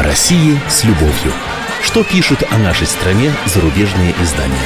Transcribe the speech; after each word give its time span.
О 0.00 0.02
России 0.02 0.58
с 0.66 0.82
любовью. 0.84 1.30
Что 1.82 2.02
пишут 2.02 2.42
о 2.50 2.56
нашей 2.56 2.86
стране 2.86 3.30
зарубежные 3.44 4.14
издания? 4.22 4.56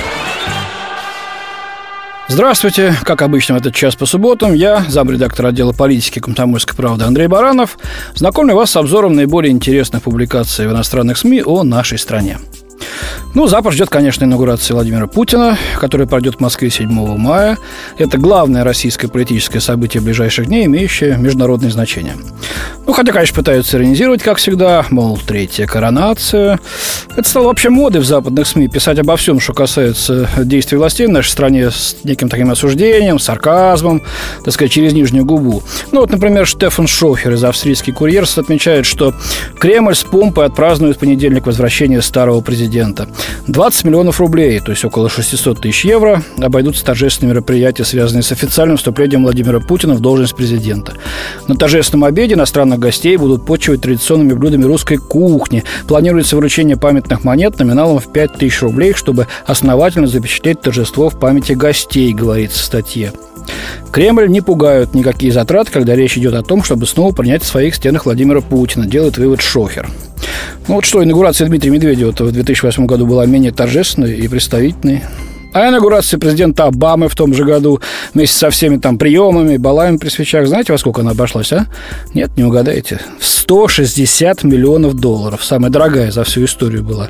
Здравствуйте. 2.29 2.95
Как 3.03 3.21
обычно 3.21 3.57
в 3.57 3.59
этот 3.59 3.75
час 3.75 3.97
по 3.97 4.07
субботам 4.07 4.53
я, 4.53 4.85
замредактор 4.87 5.47
отдела 5.47 5.73
политики 5.73 6.21
комсомольской 6.21 6.77
правды 6.77 7.05
Андрей 7.05 7.27
Баранов, 7.27 7.79
знакомлю 8.15 8.55
вас 8.55 8.71
с 8.71 8.77
обзором 8.77 9.15
наиболее 9.15 9.51
интересных 9.51 10.05
публикаций 10.05 10.69
в 10.69 10.71
иностранных 10.71 11.19
СМИ 11.19 11.43
о 11.43 11.65
нашей 11.65 11.99
стране. 11.99 12.39
Ну, 13.35 13.47
Запад 13.49 13.73
ждет, 13.73 13.91
конечно, 13.91 14.25
инаугурации 14.25 14.75
Владимира 14.75 15.07
Путина, 15.07 15.59
которая 15.81 16.07
пройдет 16.07 16.37
в 16.37 16.41
Москве 16.41 16.71
7 16.71 16.89
мая. 17.19 17.59
Это 17.99 18.17
главное 18.19 18.65
российское 18.65 19.09
политическое 19.09 19.61
событие 19.61 20.01
ближайших 20.01 20.47
дней, 20.47 20.67
имеющее 20.67 21.17
международное 21.17 21.71
значение. 21.71 22.15
Ну, 22.87 22.93
хотя, 22.93 23.13
конечно, 23.13 23.35
пытаются 23.35 23.77
иронизировать, 23.77 24.23
как 24.23 24.37
всегда, 24.37 24.85
мол, 24.91 25.19
третья 25.19 25.67
коронация. 25.67 26.61
Это 27.17 27.29
стало 27.29 27.47
вообще 27.47 27.71
модой 27.71 28.03
в 28.03 28.05
западных 28.05 28.47
СМИ 28.47 28.69
писать 28.69 28.99
обо 28.99 29.17
всем, 29.17 29.41
что 29.41 29.53
касается 29.53 30.29
действий 30.39 30.77
властей 30.77 31.07
в 31.07 31.11
нашей 31.11 31.31
стране 31.31 31.71
с 31.71 31.97
неким 32.05 32.29
таким 32.29 32.51
осуждением, 32.51 33.19
сарказмом, 33.19 34.03
так 34.45 34.53
сказать, 34.53 34.71
через 34.71 34.93
нижнюю 34.93 35.25
губу. 35.25 35.63
Ну, 35.93 36.01
вот, 36.01 36.11
например, 36.11 36.47
Штефан 36.47 36.87
Шофер 36.87 37.33
из 37.33 37.43
«Австрийский 37.43 37.93
курьер» 37.93 38.27
отмечает, 38.37 38.87
что 38.87 39.15
Кремль 39.59 39.95
с 39.95 40.05
помпой 40.05 40.47
отпразднует 40.47 40.97
в 40.97 41.01
понедельник 41.01 41.47
возвращение 41.47 42.03
старого 42.03 42.41
президента. 42.41 42.84
20 43.47 43.85
миллионов 43.85 44.21
рублей, 44.21 44.61
то 44.61 44.71
есть 44.71 44.85
около 44.85 45.09
600 45.09 45.61
тысяч 45.61 45.85
евро, 45.85 46.23
обойдутся 46.39 46.85
торжественные 46.85 47.35
мероприятия, 47.35 47.85
связанные 47.85 48.23
с 48.23 48.33
официальным 48.33 48.77
вступлением 48.77 49.23
Владимира 49.25 49.61
Путина 49.61 49.95
в 49.95 50.01
должность 50.01 50.35
президента. 50.37 50.93
На 51.49 51.57
торжественном 51.57 52.05
обеде 52.05 52.35
иностранных 52.35 52.79
гостей 52.79 53.17
будут 53.17 53.47
почивать 53.47 53.83
традиционными 53.83 54.33
блюдами 54.33 54.65
русской 54.65 54.97
кухни. 54.97 55.65
Планируется 55.87 56.37
вручение 56.37 56.77
памятных 56.77 57.25
монет 57.25 57.59
номиналом 57.59 57.99
в 57.99 58.13
5000 58.13 58.63
рублей, 58.63 58.95
чтобы 58.95 59.27
основательно 59.47 60.07
запечатлеть 60.07 60.61
торжество 60.61 61.11
в 61.11 61.19
памяти 61.19 61.53
гостей, 61.53 62.13
говорится 62.13 62.63
в 62.63 62.65
статье. 62.65 63.13
Кремль 63.93 64.29
не 64.29 64.41
пугают 64.41 64.95
никакие 64.95 65.33
затраты, 65.33 65.71
когда 65.71 65.95
речь 65.95 66.17
идет 66.17 66.35
о 66.35 66.43
том, 66.43 66.65
чтобы 66.65 66.87
снова 66.87 67.15
принять 67.15 67.43
в 67.43 67.47
своих 67.47 67.75
стенах 67.75 68.07
Владимира 68.07 68.41
Путина, 68.41 68.87
делает 68.87 69.19
вывод 69.19 69.41
Шохер. 69.41 69.89
Ну 70.69 70.75
вот 70.75 70.85
что, 70.85 71.03
инаугурация 71.03 71.47
Дмитрия 71.47 71.71
Медведева 71.71 72.13
в 72.13 72.33
2008 72.33 72.87
году 72.87 73.07
была 73.07 73.27
менее 73.27 73.53
торжественной 73.53 74.17
и 74.17 74.29
представительной. 74.29 75.03
А 75.55 75.69
инаугурация 75.69 76.19
президента 76.19 76.65
Обамы 76.65 77.09
в 77.09 77.15
том 77.15 77.33
же 77.33 77.45
году 77.45 77.81
вместе 78.13 78.37
со 78.37 78.51
всеми 78.51 78.79
там 78.79 78.99
приемами, 78.99 79.57
балами 79.57 79.99
при 79.99 80.09
свечах, 80.09 80.49
знаете, 80.49 80.73
во 80.73 80.79
сколько 80.79 81.03
она 81.03 81.13
обошлась, 81.13 81.53
а? 81.53 81.67
Нет, 82.13 82.33
не 82.37 82.43
угадаете. 82.43 83.01
В 83.21 83.25
160 83.25 84.43
миллионов 84.43 84.95
долларов. 84.95 85.45
Самая 85.45 85.71
дорогая 85.71 86.11
за 86.11 86.25
всю 86.25 86.45
историю 86.45 86.83
была. 86.83 87.07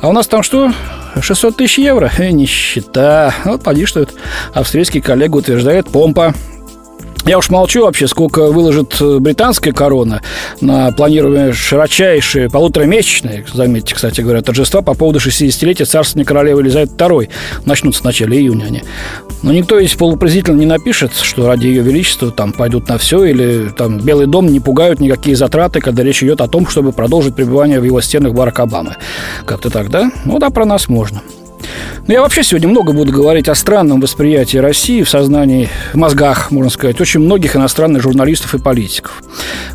А 0.00 0.08
у 0.08 0.12
нас 0.12 0.26
там 0.26 0.42
что? 0.42 0.72
600 1.20 1.58
тысяч 1.58 1.78
евро? 1.78 2.10
Э, 2.16 2.30
нищета. 2.30 3.34
Вот 3.44 3.62
поди, 3.62 3.84
что 3.84 4.00
это 4.00 4.14
австрийский 4.54 5.02
коллега 5.02 5.36
утверждает, 5.36 5.86
помпа. 5.86 6.32
Я 7.26 7.38
уж 7.38 7.48
молчу 7.48 7.82
вообще, 7.82 8.06
сколько 8.06 8.52
выложит 8.52 9.00
э, 9.00 9.18
британская 9.18 9.72
корона 9.72 10.20
на 10.60 10.92
планируемые 10.92 11.54
широчайшие 11.54 12.50
полуторамесячные, 12.50 13.46
заметьте, 13.50 13.94
кстати 13.94 14.20
говоря, 14.20 14.42
торжества 14.42 14.82
по 14.82 14.92
поводу 14.92 15.20
60-летия 15.20 15.86
царствования 15.86 16.26
королевы 16.26 16.60
Елизаветы 16.60 16.92
II. 16.96 17.30
Начнутся 17.64 18.02
в 18.02 18.04
начале 18.04 18.38
июня 18.38 18.64
они. 18.66 18.82
Но 19.42 19.52
никто 19.52 19.78
из 19.78 19.94
полупрезрительно 19.94 20.58
не 20.58 20.66
напишет, 20.66 21.12
что 21.14 21.46
ради 21.46 21.66
ее 21.66 21.82
величества 21.82 22.30
там 22.30 22.52
пойдут 22.52 22.88
на 22.88 22.98
все, 22.98 23.24
или 23.24 23.70
там 23.70 24.00
Белый 24.00 24.26
дом 24.26 24.46
не 24.48 24.60
пугают 24.60 25.00
никакие 25.00 25.34
затраты, 25.34 25.80
когда 25.80 26.02
речь 26.02 26.22
идет 26.22 26.42
о 26.42 26.48
том, 26.48 26.66
чтобы 26.66 26.92
продолжить 26.92 27.34
пребывание 27.34 27.80
в 27.80 27.84
его 27.84 28.02
стенах 28.02 28.34
Барак 28.34 28.60
Обамы. 28.60 28.96
Как-то 29.46 29.70
так, 29.70 29.88
да? 29.88 30.10
Ну 30.26 30.38
да, 30.38 30.50
про 30.50 30.66
нас 30.66 30.90
можно. 30.90 31.22
Но 32.06 32.08
ну, 32.08 32.14
я 32.16 32.20
вообще 32.20 32.42
сегодня 32.42 32.68
много 32.68 32.92
буду 32.92 33.12
говорить 33.12 33.48
о 33.48 33.54
странном 33.54 33.98
восприятии 33.98 34.58
России 34.58 35.02
в 35.02 35.08
сознании, 35.08 35.70
в 35.94 35.96
мозгах, 35.96 36.50
можно 36.50 36.70
сказать, 36.70 37.00
очень 37.00 37.20
многих 37.20 37.56
иностранных 37.56 38.02
журналистов 38.02 38.54
и 38.54 38.58
политиков. 38.58 39.22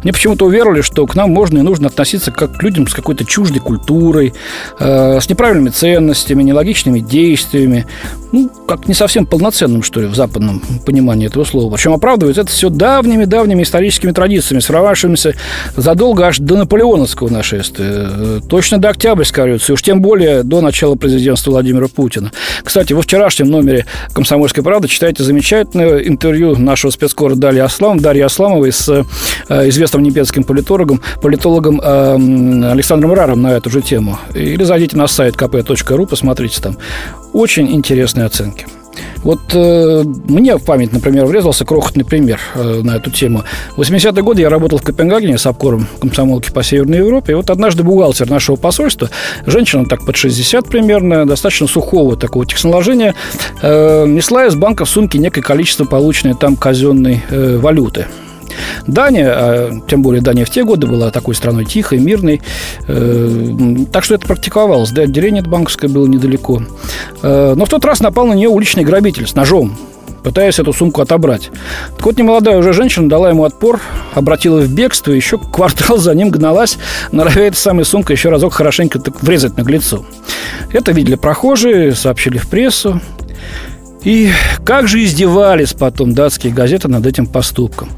Мне 0.04 0.14
почему-то 0.14 0.46
уверовали, 0.46 0.82
что 0.82 1.08
к 1.08 1.16
нам 1.16 1.32
можно 1.32 1.58
и 1.58 1.64
нужно 1.64 1.88
относиться 1.88 2.32
как 2.32 2.56
к 2.56 2.62
людям 2.62 2.88
с 2.88 2.94
какой-то 2.94 3.26
чуждой 3.26 3.62
культурой, 3.62 4.36
э, 4.80 5.20
с 5.20 5.28
неправильными 5.28 5.70
ценностями, 5.70 6.44
нелогичными 6.44 7.00
действиями, 7.00 7.88
ну, 8.32 8.50
как 8.68 8.88
не 8.88 8.94
совсем 8.94 9.26
полноценным, 9.26 9.82
что 9.82 10.02
ли, 10.02 10.08
в 10.08 10.16
западном 10.16 10.62
понимании 10.86 11.28
этого 11.28 11.44
слова. 11.44 11.74
Причем 11.74 11.94
оправдывается 11.94 12.42
это 12.42 12.52
все 12.52 12.70
давними-давними 12.70 13.64
историческими 13.64 14.12
традициями, 14.12 14.62
сформировавшимися 14.62 15.34
задолго 15.76 16.28
аж 16.28 16.38
до 16.38 16.58
наполеоновского 16.58 17.30
нашествия, 17.30 17.88
э, 17.90 18.40
точно 18.48 18.78
до 18.78 18.90
Октябрьской 18.90 19.46
революции, 19.46 19.74
уж 19.74 19.82
тем 19.82 20.02
более 20.02 20.44
до 20.44 20.62
начала 20.62 20.96
президентства 20.96 21.52
Владимира 21.52 21.88
Путина. 21.88 22.19
Кстати, 22.64 22.94
во 22.94 23.02
вчерашнем 23.02 23.50
номере 23.50 23.86
«Комсомольской 24.14 24.64
правды» 24.64 24.88
читайте 24.88 25.24
замечательное 25.24 26.00
интервью 26.00 26.56
нашего 26.58 26.92
спецкора 26.92 27.36
Дарьи, 27.36 27.60
Аслам, 27.60 28.00
Дарьи 28.00 28.22
Асламовой 28.22 28.72
с 28.72 28.90
э, 28.90 29.70
известным 29.70 30.04
немецким 30.04 30.44
политологом, 30.44 31.02
политологом 31.22 31.82
э, 31.82 32.72
Александром 32.72 33.14
Раром 33.14 33.42
на 33.42 33.54
эту 33.54 33.70
же 33.70 33.82
тему. 33.82 34.20
Или 34.34 34.64
зайдите 34.64 34.98
на 34.98 35.08
сайт 35.08 35.36
kp.ru, 35.36 36.08
посмотрите 36.08 36.62
там. 36.62 36.78
Очень 37.34 37.72
интересные 37.74 38.26
оценки. 38.26 38.66
Вот 39.24 39.40
э, 39.54 40.04
мне 40.28 40.58
в 40.58 40.64
память, 40.64 40.94
например, 40.94 41.26
врезался 41.26 41.66
крохотный 41.66 42.06
пример 42.06 42.40
э, 42.56 42.82
на 42.84 42.96
эту 42.96 43.12
тему. 43.12 43.44
В 43.76 43.82
80-е 43.82 44.24
годы 44.24 44.42
я 44.42 44.50
работал 44.50 44.80
в 44.80 44.84
Копенгагене 44.84 45.38
с 45.38 45.46
обкором 45.46 45.88
комсомолки 46.00 46.52
по 46.52 46.64
Северной 46.64 47.00
Европе. 47.00 47.34
И 47.34 47.36
вот 47.36 47.50
однажды 47.50 47.84
бухгалтер 47.84 48.30
нашего 48.30 48.56
посольства, 48.56 49.10
женщина 49.46 49.86
так 49.86 50.06
под 50.06 50.16
60 50.16 50.68
примерно, 50.68 51.26
достаточно 51.26 51.68
сухого 51.68 52.16
такого 52.16 52.46
технологения, 52.46 53.16
э, 53.62 54.06
несла 54.08 54.46
из 54.46 54.56
банка 54.56 54.86
в 54.86 54.90
сумке 54.90 55.18
некое 55.18 55.42
количество 55.42 55.86
полученной 55.86 56.36
там 56.36 56.56
казенной 56.56 57.24
э, 57.30 57.58
валюты. 57.58 58.06
Дания, 58.88 59.30
а 59.30 59.72
тем 59.88 60.02
более 60.02 60.22
Дания 60.22 60.46
в 60.46 60.50
те 60.50 60.64
годы 60.64 60.88
была 60.88 61.12
такой 61.12 61.36
страной 61.36 61.66
тихой, 61.66 62.00
мирной, 62.00 62.42
э, 62.88 63.76
так 63.92 64.04
что 64.04 64.16
это 64.16 64.28
практиковалось. 64.28 64.92
Да, 64.92 65.04
отделение 65.04 65.44
банковское 65.44 65.90
было 65.90 66.08
недалеко. 66.08 66.62
Э, 67.22 67.54
но 67.56 67.66
в 67.66 67.70
тот 67.70 67.86
раз 67.86 68.00
напал 68.00 68.28
на 68.28 68.34
нее 68.34 68.50
уличный 68.50 68.84
грабитель 68.84 69.28
с 69.28 69.36
ножом 69.36 69.78
пытаясь 70.24 70.60
эту 70.60 70.74
сумку 70.74 71.02
отобрать. 71.02 71.50
Так 71.96 72.06
вот, 72.06 72.18
немолодая 72.18 72.58
уже 72.58 72.74
женщина 72.74 73.10
дала 73.10 73.30
ему 73.30 73.44
отпор, 73.44 73.80
обратила 74.14 74.60
в 74.60 74.70
бегство, 74.70 75.12
еще 75.12 75.38
квартал 75.38 75.98
за 75.98 76.14
ним 76.14 76.30
гналась, 76.30 76.78
норовя 77.12 77.48
этой 77.48 77.58
самой 77.58 77.86
сумкой 77.86 78.16
еще 78.16 78.30
разок 78.30 78.54
хорошенько 78.54 79.00
так 79.00 79.22
врезать 79.24 79.58
наглецу. 79.58 80.06
Это 80.72 80.92
видели 80.92 81.16
прохожие, 81.16 81.96
сообщили 81.96 82.38
в 82.38 82.48
прессу. 82.48 83.02
И 84.04 84.32
как 84.64 84.88
же 84.88 85.04
издевались 85.04 85.74
потом 85.74 86.14
датские 86.14 86.54
газеты 86.54 86.88
над 86.88 87.06
этим 87.06 87.26
поступком. 87.26 87.90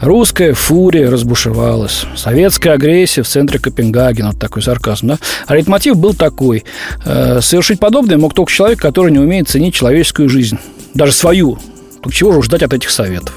Русская 0.00 0.52
фурия 0.52 1.10
разбушевалась. 1.10 2.06
Советская 2.16 2.74
агрессия 2.74 3.22
в 3.22 3.28
центре 3.28 3.60
Копенгагена. 3.60 4.30
Вот 4.30 4.40
такой 4.40 4.62
сарказм, 4.62 5.08
да? 5.08 5.18
А 5.46 5.54
мотив 5.66 5.96
был 5.96 6.12
такой. 6.14 6.64
Э, 7.04 7.40
совершить 7.40 7.78
подобное 7.78 8.18
мог 8.18 8.34
только 8.34 8.50
человек, 8.50 8.80
который 8.80 9.12
не 9.12 9.20
умеет 9.20 9.48
ценить 9.48 9.74
человеческую 9.74 10.28
жизнь. 10.28 10.58
Даже 10.92 11.12
свою. 11.12 11.58
Так 12.02 12.12
чего 12.12 12.32
же 12.32 12.42
ждать 12.42 12.62
от 12.62 12.74
этих 12.74 12.90
советов? 12.90 13.34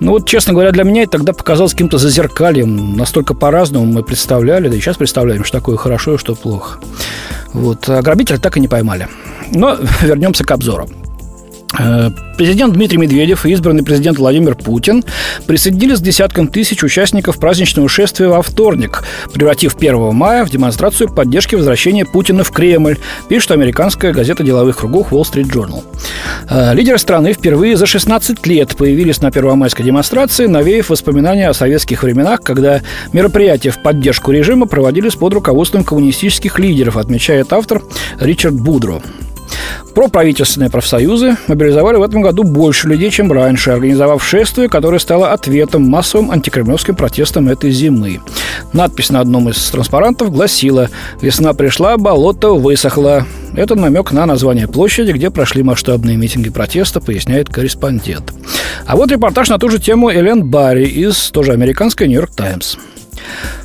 Ну 0.00 0.12
вот, 0.12 0.28
честно 0.28 0.52
говоря, 0.52 0.72
для 0.72 0.82
меня 0.82 1.02
это 1.02 1.12
тогда 1.12 1.32
показалось 1.32 1.72
каким-то 1.72 1.98
зазеркальем. 1.98 2.96
Настолько 2.96 3.34
по-разному 3.34 3.86
мы 3.86 4.02
представляли, 4.02 4.68
да 4.68 4.74
и 4.74 4.80
сейчас 4.80 4.96
представляем, 4.96 5.44
что 5.44 5.58
такое 5.58 5.76
хорошо 5.76 6.14
и 6.14 6.18
что 6.18 6.34
плохо. 6.34 6.80
Вот. 7.52 7.88
А 7.88 8.02
грабителя 8.02 8.38
так 8.38 8.56
и 8.56 8.60
не 8.60 8.66
поймали. 8.66 9.06
Но 9.52 9.78
вернемся 10.02 10.44
к 10.44 10.50
обзору. 10.50 10.88
Э, 11.78 12.10
президент 12.36 12.74
Дмитрий 12.74 12.98
Медведев 12.98 13.46
и 13.46 13.52
избранный 13.52 13.82
президент 13.82 14.18
Владимир 14.18 14.54
Путин 14.54 15.04
присоединились 15.46 16.00
к 16.00 16.02
десяткам 16.02 16.48
тысяч 16.48 16.82
участников 16.82 17.38
праздничного 17.38 17.88
шествия 17.88 18.28
во 18.28 18.42
вторник, 18.42 19.04
превратив 19.32 19.76
1 19.76 20.14
мая 20.14 20.44
в 20.44 20.50
демонстрацию 20.50 21.08
поддержки 21.08 21.54
возвращения 21.54 22.04
Путина 22.04 22.44
в 22.44 22.50
Кремль, 22.50 22.98
пишет 23.28 23.52
американская 23.52 24.12
газета 24.12 24.42
деловых 24.42 24.78
кругов 24.78 25.12
Wall 25.12 25.22
Street 25.22 25.50
Journal. 25.50 25.82
Э, 26.50 26.74
лидеры 26.74 26.98
страны 26.98 27.32
впервые 27.32 27.76
за 27.76 27.86
16 27.86 28.46
лет 28.46 28.76
появились 28.76 29.22
на 29.22 29.30
первомайской 29.30 29.84
демонстрации, 29.84 30.46
навеяв 30.46 30.90
воспоминания 30.90 31.48
о 31.48 31.54
советских 31.54 32.02
временах, 32.02 32.42
когда 32.42 32.82
мероприятия 33.12 33.70
в 33.70 33.82
поддержку 33.82 34.30
режима 34.30 34.66
проводились 34.66 35.14
под 35.14 35.32
руководством 35.34 35.84
коммунистических 35.84 36.58
лидеров, 36.58 36.96
отмечает 36.96 37.52
автор 37.52 37.82
Ричард 38.20 38.54
Будро. 38.54 39.00
Проправительственные 39.94 40.70
профсоюзы 40.70 41.36
мобилизовали 41.48 41.96
в 41.96 42.02
этом 42.02 42.22
году 42.22 42.44
больше 42.44 42.88
людей, 42.88 43.10
чем 43.10 43.30
раньше, 43.30 43.70
организовав 43.70 44.24
шествие, 44.24 44.68
которое 44.68 44.98
стало 44.98 45.32
ответом 45.32 45.82
массовым 45.82 46.30
антикремлевским 46.30 46.94
протестам 46.94 47.48
этой 47.48 47.70
зимы. 47.70 48.20
Надпись 48.72 49.10
на 49.10 49.20
одном 49.20 49.48
из 49.50 49.70
транспарантов 49.70 50.32
гласила 50.32 50.88
«Весна 51.20 51.52
пришла, 51.52 51.98
болото 51.98 52.54
высохло». 52.54 53.26
Это 53.54 53.74
намек 53.74 54.12
на 54.12 54.24
название 54.24 54.66
площади, 54.66 55.12
где 55.12 55.30
прошли 55.30 55.62
масштабные 55.62 56.16
митинги 56.16 56.48
протеста, 56.48 57.00
поясняет 57.00 57.50
корреспондент. 57.50 58.32
А 58.86 58.96
вот 58.96 59.12
репортаж 59.12 59.50
на 59.50 59.58
ту 59.58 59.68
же 59.68 59.78
тему 59.78 60.10
Элен 60.10 60.44
Барри 60.44 60.86
из 60.86 61.30
тоже 61.30 61.52
американской 61.52 62.08
«Нью-Йорк 62.08 62.30
Таймс». 62.34 62.76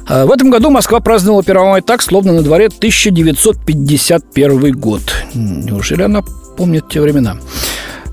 А, 0.08 0.25
в 0.25 0.31
этом 0.31 0.50
году 0.50 0.69
Москва 0.69 1.00
праздновала 1.00 1.42
1 1.42 1.56
мая 1.56 1.81
так, 1.81 2.02
словно 2.02 2.34
на 2.34 2.42
дворе 2.42 2.68
1951 2.68 4.74
год. 4.74 5.02
Неужели 5.34 6.04
она 6.04 6.22
помнит 6.58 6.90
те 6.90 7.00
времена? 7.02 7.38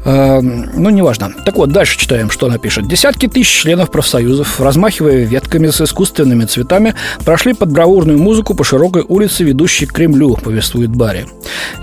Э, 0.04 0.40
ну, 0.40 0.90
неважно. 0.90 1.32
Так 1.44 1.56
вот, 1.56 1.70
дальше 1.70 1.98
читаем, 1.98 2.30
что 2.30 2.46
она 2.46 2.58
пишет. 2.58 2.86
Десятки 2.86 3.26
тысяч 3.26 3.62
членов 3.62 3.90
профсоюзов, 3.90 4.60
размахивая 4.60 5.24
ветками 5.24 5.68
с 5.68 5.80
искусственными 5.80 6.44
цветами, 6.44 6.94
прошли 7.24 7.54
под 7.54 7.72
бравурную 7.72 8.18
музыку 8.18 8.54
по 8.54 8.64
широкой 8.64 9.04
улице, 9.06 9.44
ведущей 9.44 9.86
к 9.86 9.92
Кремлю, 9.92 10.36
повествует 10.36 10.90
Барри. 10.90 11.26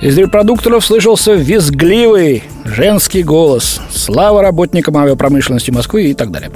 Из 0.02 0.18
репродукторов 0.18 0.86
слышался 0.86 1.34
визгливый 1.34 2.44
женский 2.66 3.24
голос. 3.24 3.82
Слава 3.92 4.42
работникам 4.42 4.98
авиапромышленности 4.98 5.72
Москвы 5.72 6.12
и 6.12 6.14
так 6.14 6.32
далее. 6.32 6.52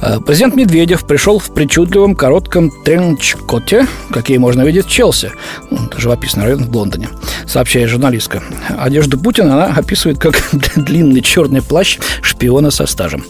Э, 0.00 0.18
президент 0.24 0.54
Медведев 0.54 1.06
пришел 1.06 1.38
в 1.38 1.52
причудливом 1.52 2.14
коротком 2.14 2.70
тренчкоте, 2.84 3.86
какие 4.10 4.38
можно 4.38 4.62
видеть 4.62 4.86
в 4.86 4.90
Челси, 4.90 5.32
ну, 5.70 5.78
живописный 5.96 6.44
район 6.44 6.64
в 6.64 6.76
Лондоне, 6.76 7.08
сообщает 7.46 7.88
журналистка. 7.88 8.42
Одежду 8.78 9.18
Путина 9.18 9.54
она 9.54 9.74
описывает 9.74 10.18
как 10.18 10.34
длинный 10.76 11.20
черный 11.20 11.62
плащ 11.62 11.98
шпиона 12.22 12.70
со 12.70 12.86
стажем. 12.86 13.24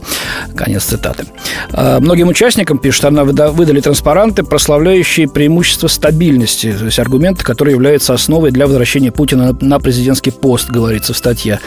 Конец 0.57 0.85
цитаты. 0.85 1.27
А, 1.73 2.01
многим 2.01 2.29
участникам, 2.29 2.79
пишет 2.79 3.05
она, 3.05 3.25
выдали 3.25 3.81
транспаранты, 3.81 4.43
прославляющие 4.43 5.29
преимущество 5.29 5.89
стабильности, 5.89 6.73
то 6.73 6.85
есть 6.85 6.99
аргументы, 6.99 7.45
которые 7.45 7.75
являются 7.75 8.15
основой 8.15 8.51
для 8.51 8.67
возвращения 8.67 9.13
Путина 9.13 9.57
на 9.61 9.79
президентский 9.79 10.31
пост, 10.31 10.71
говорится 10.71 11.13
в 11.15 11.17
статье. 11.17 11.61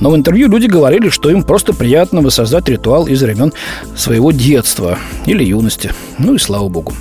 Но 0.00 0.10
в 0.10 0.16
интервью 0.16 0.48
люди 0.48 0.66
говорили, 0.66 1.08
что 1.08 1.30
им 1.30 1.42
просто 1.42 1.72
приятно 1.72 2.20
воссоздать 2.20 2.68
ритуал 2.68 3.06
из 3.06 3.22
времен 3.22 3.52
своего 3.96 4.32
детства 4.32 4.98
или 5.26 5.44
юности. 5.44 5.92
Ну 6.18 6.34
и 6.34 6.38
слава 6.38 6.68
богу. 6.68 6.94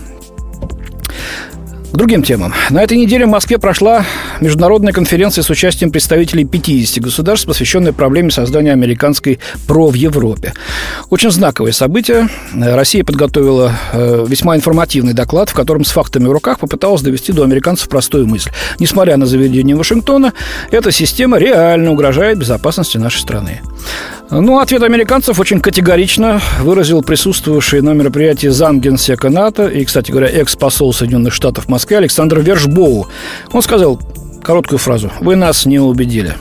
К 1.91 1.97
другим 1.97 2.21
темам. 2.21 2.53
На 2.69 2.83
этой 2.83 2.97
неделе 2.97 3.25
в 3.25 3.29
Москве 3.29 3.57
прошла 3.57 4.05
международная 4.41 4.93
конференция 4.93 5.41
с 5.41 5.49
участием 5.49 5.91
представителей 5.91 6.45
50 6.45 7.03
государств, 7.03 7.47
посвященная 7.47 7.93
проблеме 7.93 8.29
создания 8.29 8.73
американской 8.73 9.39
ПРО 9.67 9.87
в 9.87 9.95
Европе. 9.95 10.53
Очень 11.09 11.31
знаковое 11.31 11.71
событие. 11.71 12.29
Россия 12.53 13.03
подготовила 13.03 13.73
э, 13.91 14.23
весьма 14.27 14.55
информативный 14.55 15.13
доклад, 15.13 15.49
в 15.49 15.55
котором 15.55 15.83
с 15.83 15.89
фактами 15.89 16.27
в 16.27 16.31
руках 16.31 16.59
попыталась 16.59 17.01
довести 17.01 17.33
до 17.33 17.43
американцев 17.43 17.89
простую 17.89 18.27
мысль. 18.27 18.51
Несмотря 18.77 19.17
на 19.17 19.25
заведение 19.25 19.75
Вашингтона, 19.75 20.33
эта 20.69 20.91
система 20.91 21.39
реально 21.39 21.91
угрожает 21.91 22.37
безопасности 22.37 22.97
нашей 22.97 23.19
страны. 23.19 23.61
Ну, 24.31 24.59
ответ 24.59 24.83
американцев 24.83 25.39
очень 25.39 25.59
категорично 25.59 26.39
выразил 26.61 27.01
присутствовавший 27.01 27.81
на 27.81 27.93
мероприятии 27.93 28.47
замгенсека 28.47 29.29
НАТО 29.29 29.67
и, 29.67 29.83
кстати 29.85 30.11
говоря, 30.11 30.27
экс-посол 30.27 30.93
Соединенных 30.93 31.33
Штатов 31.33 31.65
в 31.65 31.69
Москве 31.69 31.97
Александр 31.97 32.39
Вершбоу. 32.39 33.07
Он 33.51 33.61
сказал 33.61 33.99
короткую 34.43 34.79
фразу 34.79 35.11
«Вы 35.19 35.35
нас 35.35 35.65
не 35.65 35.79
убедили». 35.79 36.35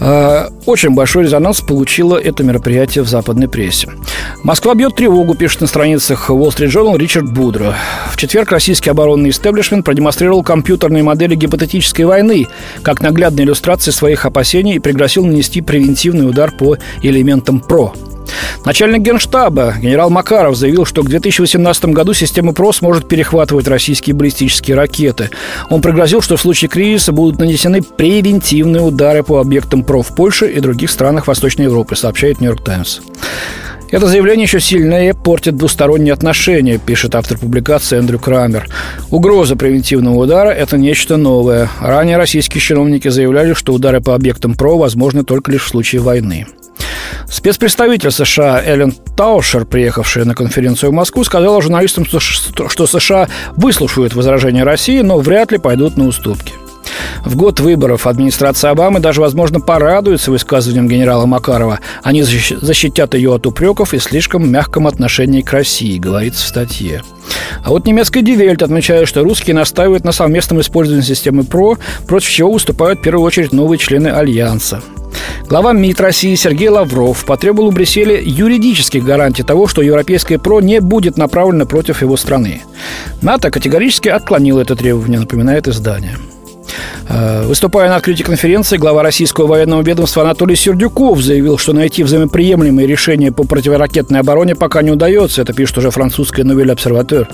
А, 0.00 0.50
очень 0.66 0.90
большой 0.90 1.24
резонанс 1.24 1.60
получило 1.60 2.16
это 2.16 2.42
мероприятие 2.42 3.04
в 3.04 3.08
западной 3.08 3.48
прессе. 3.48 3.88
Москва 4.42 4.74
бьет 4.74 4.96
тревогу, 4.96 5.34
пишет 5.34 5.60
на 5.60 5.66
страницах 5.66 6.30
Wall 6.30 6.48
Street 6.48 6.68
Journal 6.68 6.98
Ричард 6.98 7.32
Будро. 7.32 7.74
В 8.10 8.16
четверг 8.16 8.50
российский 8.52 8.90
оборонный 8.90 9.30
истеблишмент 9.30 9.84
продемонстрировал 9.84 10.42
компьютерные 10.42 11.02
модели 11.02 11.34
гипотетической 11.34 12.04
войны 12.04 12.46
как 12.82 13.00
наглядной 13.00 13.44
иллюстрации 13.44 13.90
своих 13.90 14.26
опасений 14.26 14.76
и 14.76 14.80
пригласил 14.80 15.24
нанести 15.24 15.60
превентивный 15.60 16.28
удар 16.28 16.50
по 16.50 16.76
элементам 17.02 17.60
ПРО– 17.60 17.94
Начальник 18.64 19.02
генштаба 19.02 19.74
генерал 19.78 20.10
Макаров 20.10 20.56
заявил, 20.56 20.86
что 20.86 21.02
к 21.02 21.08
2018 21.08 21.86
году 21.86 22.14
система 22.14 22.52
ПРОС 22.52 22.82
может 22.82 23.08
перехватывать 23.08 23.68
российские 23.68 24.14
баллистические 24.14 24.76
ракеты. 24.76 25.30
Он 25.70 25.82
пригрозил, 25.82 26.22
что 26.22 26.36
в 26.36 26.40
случае 26.40 26.68
кризиса 26.68 27.12
будут 27.12 27.38
нанесены 27.38 27.82
превентивные 27.82 28.82
удары 28.82 29.22
по 29.22 29.40
объектам 29.40 29.82
ПРО 29.82 30.02
в 30.02 30.14
Польше 30.14 30.50
и 30.50 30.60
других 30.60 30.90
странах 30.90 31.26
Восточной 31.26 31.64
Европы, 31.64 31.96
сообщает 31.96 32.40
«Нью-Йорк 32.40 32.64
Таймс». 32.64 33.00
Это 33.90 34.08
заявление 34.08 34.44
еще 34.44 34.58
сильнее 34.58 35.14
портит 35.14 35.56
двусторонние 35.56 36.12
отношения, 36.12 36.78
пишет 36.78 37.14
автор 37.14 37.38
публикации 37.38 37.98
Эндрю 37.98 38.18
Крамер. 38.18 38.68
Угроза 39.10 39.54
превентивного 39.54 40.16
удара– 40.16 40.48
это 40.50 40.76
нечто 40.76 41.16
новое. 41.16 41.68
Ранее 41.80 42.16
российские 42.16 42.60
чиновники 42.60 43.08
заявляли, 43.08 43.54
что 43.54 43.72
удары 43.72 44.00
по 44.00 44.16
объектам 44.16 44.54
ПРО 44.54 44.78
возможны 44.78 45.22
только 45.22 45.52
лишь 45.52 45.64
в 45.64 45.68
случае 45.68 46.00
войны. 46.00 46.46
Спецпредставитель 47.30 48.10
США 48.10 48.60
Эллен 48.64 48.92
Таушер, 49.16 49.64
приехавшая 49.64 50.24
на 50.24 50.34
конференцию 50.34 50.90
в 50.90 50.94
Москву, 50.94 51.22
сказала 51.22 51.62
журналистам, 51.62 52.04
что 52.04 52.86
США 52.86 53.28
выслушают 53.56 54.14
возражения 54.14 54.64
России, 54.64 55.00
но 55.02 55.18
вряд 55.18 55.52
ли 55.52 55.58
пойдут 55.58 55.96
на 55.96 56.08
уступки. 56.08 56.52
В 57.24 57.36
год 57.36 57.60
выборов 57.60 58.06
администрация 58.06 58.70
Обамы 58.70 59.00
даже, 59.00 59.20
возможно, 59.20 59.60
порадуется 59.60 60.30
высказыванием 60.30 60.88
генерала 60.88 61.26
Макарова. 61.26 61.80
Они 62.02 62.22
защитят 62.22 63.14
ее 63.14 63.34
от 63.34 63.46
упреков 63.46 63.94
и 63.94 63.98
слишком 63.98 64.50
мягком 64.50 64.86
отношении 64.86 65.40
к 65.40 65.52
России, 65.52 65.98
говорится 65.98 66.44
в 66.44 66.48
статье. 66.48 67.02
А 67.64 67.70
вот 67.70 67.86
немецкая 67.86 68.22
Дивельт 68.22 68.62
отмечает, 68.62 69.08
что 69.08 69.24
русские 69.24 69.54
настаивают 69.54 70.04
на 70.04 70.12
совместном 70.12 70.60
использовании 70.60 71.04
системы 71.04 71.44
ПРО, 71.44 71.78
против 72.06 72.28
чего 72.28 72.52
выступают 72.52 73.00
в 73.00 73.02
первую 73.02 73.24
очередь 73.24 73.52
новые 73.52 73.78
члены 73.78 74.08
Альянса. 74.08 74.82
Глава 75.48 75.72
МИД 75.72 76.00
России 76.00 76.34
Сергей 76.34 76.68
Лавров 76.68 77.24
потребовал 77.24 77.68
у 77.68 77.72
Брюсселя 77.72 78.20
юридических 78.20 79.04
гарантий 79.04 79.42
того, 79.42 79.66
что 79.66 79.82
европейское 79.82 80.38
ПРО 80.38 80.60
не 80.60 80.80
будет 80.80 81.16
направлено 81.16 81.66
против 81.66 82.02
его 82.02 82.16
страны. 82.16 82.62
НАТО 83.22 83.50
категорически 83.50 84.08
отклонил 84.08 84.58
это 84.58 84.74
требование, 84.74 85.20
напоминает 85.20 85.68
издание. 85.68 86.16
Э, 87.08 87.44
выступая 87.46 87.88
на 87.88 87.96
открытии 87.96 88.22
конференции, 88.22 88.76
глава 88.76 89.02
российского 89.02 89.46
военного 89.46 89.82
ведомства 89.82 90.22
Анатолий 90.22 90.56
Сердюков 90.56 91.20
заявил, 91.20 91.58
что 91.58 91.72
найти 91.72 92.02
взаимоприемлемые 92.02 92.86
решения 92.86 93.30
по 93.30 93.44
противоракетной 93.44 94.20
обороне 94.20 94.54
пока 94.54 94.82
не 94.82 94.90
удается. 94.90 95.42
Это 95.42 95.52
пишет 95.52 95.78
уже 95.78 95.90
французская 95.90 96.44
новель 96.44 96.72
«Обсерватор». 96.72 97.28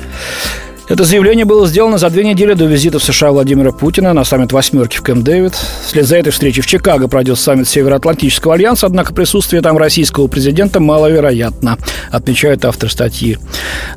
Это 0.91 1.05
заявление 1.05 1.45
было 1.45 1.69
сделано 1.69 1.99
за 1.99 2.11
две 2.11 2.25
недели 2.25 2.53
до 2.55 2.65
визита 2.65 2.99
в 2.99 3.05
США 3.05 3.31
Владимира 3.31 3.71
Путина 3.71 4.13
на 4.13 4.25
саммит 4.25 4.51
«восьмерки» 4.51 4.97
в 4.97 5.03
Кэмп 5.03 5.23
Дэвид. 5.23 5.55
Вслед 5.87 6.05
за 6.05 6.17
этой 6.17 6.31
встречей 6.31 6.63
в 6.63 6.67
Чикаго 6.67 7.07
пройдет 7.07 7.39
саммит 7.39 7.69
Североатлантического 7.69 8.55
альянса, 8.55 8.87
однако 8.87 9.15
присутствие 9.15 9.63
там 9.63 9.79
российского 9.79 10.27
президента 10.27 10.81
маловероятно, 10.81 11.79
отмечает 12.11 12.65
автор 12.65 12.91
статьи. 12.91 13.39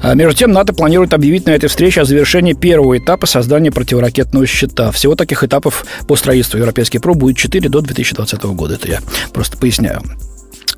А 0.04 0.14
между 0.14 0.38
тем, 0.38 0.52
НАТО 0.52 0.72
планирует 0.74 1.16
объявить 1.16 1.48
на 1.48 1.50
этой 1.56 1.68
встрече 1.68 2.02
о 2.02 2.06
завершении 2.06 2.54
первого 2.54 3.00
этапа 3.00 3.26
создания 3.26 3.72
противоракетного 3.72 4.46
щита. 4.46 4.92
Всего 4.92 5.16
таких 5.16 5.44
этапов 5.44 5.88
по 6.08 6.16
строительству 6.16 6.60
европейских 6.60 7.02
проб 7.02 7.18
будет 7.18 7.38
4 7.38 7.70
до 7.70 7.82
2020 7.82 8.44
года. 8.44 8.76
Это 8.76 8.88
я 8.88 9.00
просто 9.34 9.58
поясняю. 9.58 10.04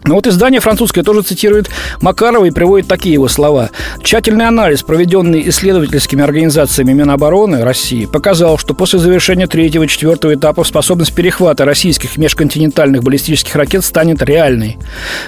Но 0.06 0.16
вот 0.16 0.28
издание 0.28 0.62
французское 0.62 1.04
тоже 1.04 1.24
цитирует 1.24 1.70
Макарова 2.02 2.46
и 2.46 2.52
приводит 2.52 2.88
такие 2.88 3.14
его 3.14 3.28
слова. 3.28 3.72
Тщательный 4.04 4.48
анализ, 4.48 4.84
проведенный 4.84 5.50
исследовательскими 5.50 6.24
организациями 6.24 6.94
Минобороны 6.94 7.64
России, 7.64 8.06
показал, 8.06 8.58
что 8.58 8.74
после 8.74 9.00
завершения 9.00 9.48
третьего 9.48 9.84
и 9.84 9.88
четвертого 9.88 10.36
этапов 10.36 10.68
способность 10.68 11.14
перехвата 11.16 11.66
российских 11.66 12.18
межконтинентальных 12.18 13.04
баллистических 13.04 13.56
ракет 13.56 13.84
станет 13.84 14.22
реальной. 14.22 14.78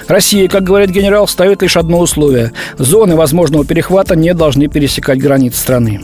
Россия, 0.06 0.48
как 0.48 0.62
говорит 0.62 0.90
генерал, 0.90 1.26
ставит 1.26 1.62
лишь 1.62 1.76
одно 1.76 1.98
условие. 1.98 2.52
Зоны 2.78 3.16
возможного 3.16 3.64
перехвата 3.64 4.14
не 4.14 4.32
должны 4.32 4.68
пересекать 4.68 5.18
границы 5.18 5.58
страны. 5.58 6.02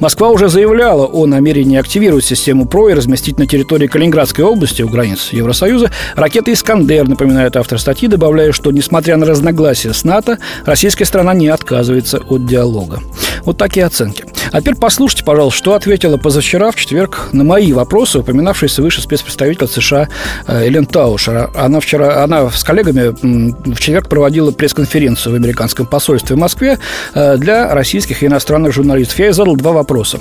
Москва 0.00 0.30
уже 0.30 0.48
заявляла 0.48 1.06
о 1.06 1.26
намерении 1.26 1.78
активировать 1.78 2.24
систему 2.24 2.66
ПРО 2.66 2.90
и 2.90 2.94
разместить 2.94 3.38
на 3.38 3.46
территории 3.46 3.86
Калининградской 3.86 4.44
области 4.44 4.82
у 4.82 4.88
границ 4.88 5.28
Евросоюза 5.32 5.90
ракеты 6.14 6.52
«Искандер», 6.52 7.08
напоминает 7.08 7.56
автор 7.56 7.78
статьи, 7.78 8.08
добавляя, 8.08 8.52
что, 8.52 8.70
несмотря 8.70 9.16
на 9.16 9.26
разногласия 9.26 9.92
с 9.92 10.04
НАТО, 10.04 10.38
российская 10.64 11.04
страна 11.04 11.34
не 11.34 11.48
отказывается 11.48 12.18
от 12.18 12.46
диалога. 12.46 13.00
Вот 13.44 13.58
такие 13.58 13.84
оценки. 13.84 14.24
А 14.52 14.60
теперь 14.60 14.76
послушайте, 14.76 15.24
пожалуйста, 15.24 15.58
что 15.58 15.74
ответила 15.74 16.16
позавчера, 16.16 16.70
в 16.70 16.76
четверг, 16.76 17.28
на 17.32 17.44
мои 17.44 17.72
вопросы, 17.72 18.20
упоминавшийся 18.20 18.82
выше 18.82 19.02
спецпредставитель 19.02 19.66
США 19.66 20.08
э, 20.46 20.68
Элен 20.68 20.86
Таушер. 20.86 21.50
Она 21.54 21.80
вчера, 21.80 22.22
она 22.22 22.48
с 22.50 22.62
коллегами 22.62 23.14
в 23.20 23.80
четверг 23.80 24.08
проводила 24.08 24.50
пресс-конференцию 24.52 25.32
в 25.32 25.36
американском 25.36 25.86
посольстве 25.86 26.36
в 26.36 26.38
Москве 26.38 26.78
э, 27.14 27.36
для 27.36 27.74
российских 27.74 28.22
и 28.22 28.26
иностранных 28.26 28.72
журналистов. 28.72 29.18
Я 29.18 29.26
ей 29.26 29.32
задал 29.32 29.56
два 29.64 29.72
вопроса. 29.72 30.20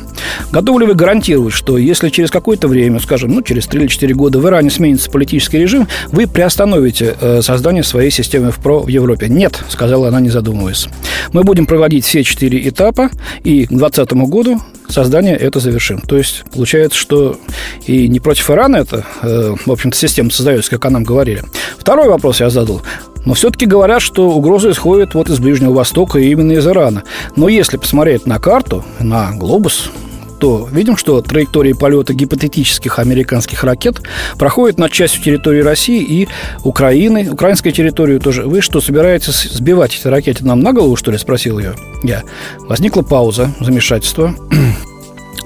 Готовы 0.52 0.82
ли 0.82 0.88
вы 0.88 0.96
гарантировать, 0.96 1.54
что 1.54 1.78
если 1.78 2.08
через 2.08 2.32
какое-то 2.32 2.70
время, 2.70 3.00
скажем, 3.00 3.32
ну, 3.32 3.42
через 3.42 3.68
3 3.68 3.82
или 3.82 3.88
4 3.88 4.16
года 4.16 4.40
в 4.40 4.48
Иране 4.48 4.70
сменится 4.70 5.12
политический 5.12 5.58
режим, 5.58 5.88
вы 6.14 6.28
приостановите 6.28 7.18
э, 7.20 7.42
создание 7.42 7.84
своей 7.84 8.10
системы 8.10 8.52
в 8.52 8.60
ПРО 8.60 8.80
в 8.80 8.88
Европе? 8.88 9.28
Нет, 9.28 9.62
сказала 9.68 10.08
она, 10.08 10.22
не 10.22 10.30
задумываясь. 10.30 10.88
Мы 11.34 11.44
будем 11.44 11.66
проводить 11.66 12.06
все 12.06 12.24
четыре 12.24 12.70
этапа, 12.70 13.10
и 13.44 13.66
к 13.66 13.70
2020 13.70 14.14
году 14.30 14.62
создание 14.88 15.36
это 15.36 15.60
завершим. 15.60 16.00
То 16.00 16.18
есть 16.18 16.46
получается, 16.54 16.98
что 16.98 17.38
и 17.86 18.08
не 18.08 18.22
против 18.22 18.50
Ирана 18.50 18.78
это, 18.78 19.06
э, 19.24 19.56
в 19.66 19.72
общем-то, 19.72 19.98
система 19.98 20.30
создается, 20.30 20.72
как 20.72 20.86
о 20.86 20.90
нам 20.90 21.04
говорили. 21.04 21.44
Второй 21.78 22.08
вопрос 22.08 22.40
я 22.40 22.50
задал. 22.50 22.82
Но 23.26 23.34
все-таки 23.34 23.66
говорят, 23.66 24.02
что 24.02 24.30
угроза 24.32 24.72
исходит 24.72 25.14
вот 25.14 25.30
из 25.30 25.40
Ближнего 25.40 25.74
Востока 25.74 26.20
и 26.20 26.32
именно 26.32 26.54
из 26.54 26.68
Ирана. 26.68 27.04
Но 27.36 27.48
если 27.48 27.78
посмотреть 27.78 28.26
на 28.26 28.40
карту, 28.40 28.84
на 29.00 29.32
глобус, 29.32 29.92
то 30.40 30.68
видим, 30.70 30.98
что 30.98 31.22
траектории 31.22 31.72
полета 31.72 32.14
гипотетических 32.14 33.00
американских 33.00 33.64
ракет 33.64 34.02
проходят 34.38 34.78
над 34.78 34.92
частью 34.92 35.24
территории 35.24 35.62
России 35.62 36.04
и 36.04 36.28
Украины, 36.66 37.30
украинской 37.32 37.72
территорию 37.72 38.20
тоже. 38.20 38.44
Вы 38.44 38.60
что, 38.60 38.82
собираетесь 38.82 39.44
сбивать 39.44 39.96
эти 39.98 40.08
ракеты 40.10 40.44
нам 40.46 40.60
на 40.60 40.74
голову, 40.74 40.98
что 40.98 41.12
ли, 41.12 41.18
спросил 41.18 41.60
ее 41.60 41.76
я. 42.04 42.24
Возникла 42.60 43.04
пауза, 43.04 43.54
замешательство. 43.62 44.36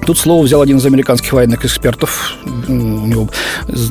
Тут 0.08 0.16
слово 0.16 0.42
взял 0.42 0.62
один 0.62 0.78
из 0.78 0.86
американских 0.86 1.34
военных 1.34 1.66
экспертов. 1.66 2.38
У 2.66 2.72
него 2.72 3.28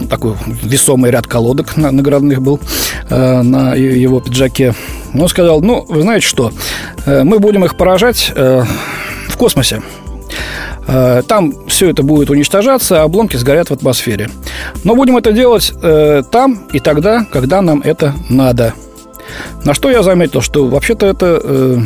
такой 0.10 0.34
весомый 0.64 1.12
ряд 1.12 1.28
колодок 1.28 1.78
наградных 1.78 2.42
был 2.42 2.60
э, 3.08 3.42
на 3.44 3.76
его 3.76 4.20
пиджаке. 4.20 4.74
Он 5.14 5.28
сказал, 5.28 5.62
ну, 5.62 5.86
вы 5.88 6.02
знаете 6.02 6.26
что, 6.26 6.52
э, 7.06 7.22
мы 7.24 7.38
будем 7.38 7.66
их 7.66 7.78
поражать 7.78 8.32
э, 8.36 8.64
в 9.30 9.38
космосе. 9.38 9.84
Там 10.88 11.54
все 11.68 11.92
это 11.92 12.02
будет 12.02 12.32
уничтожаться, 12.32 13.02
а 13.02 13.04
обломки 13.04 13.36
сгорят 13.36 13.70
в 13.70 13.74
атмосфере. 13.74 14.32
Но 14.84 14.96
будем 14.96 15.18
это 15.18 15.32
делать 15.32 15.72
э, 15.84 16.24
там 16.32 16.64
и 16.74 16.80
тогда, 16.80 17.28
когда 17.32 17.62
нам 17.62 17.82
это 17.82 18.16
надо. 18.28 18.74
На 19.64 19.76
что 19.76 19.92
я 19.92 20.02
заметил, 20.02 20.42
что 20.42 20.66
вообще-то 20.66 21.06
это 21.06 21.40
э, 21.44 21.78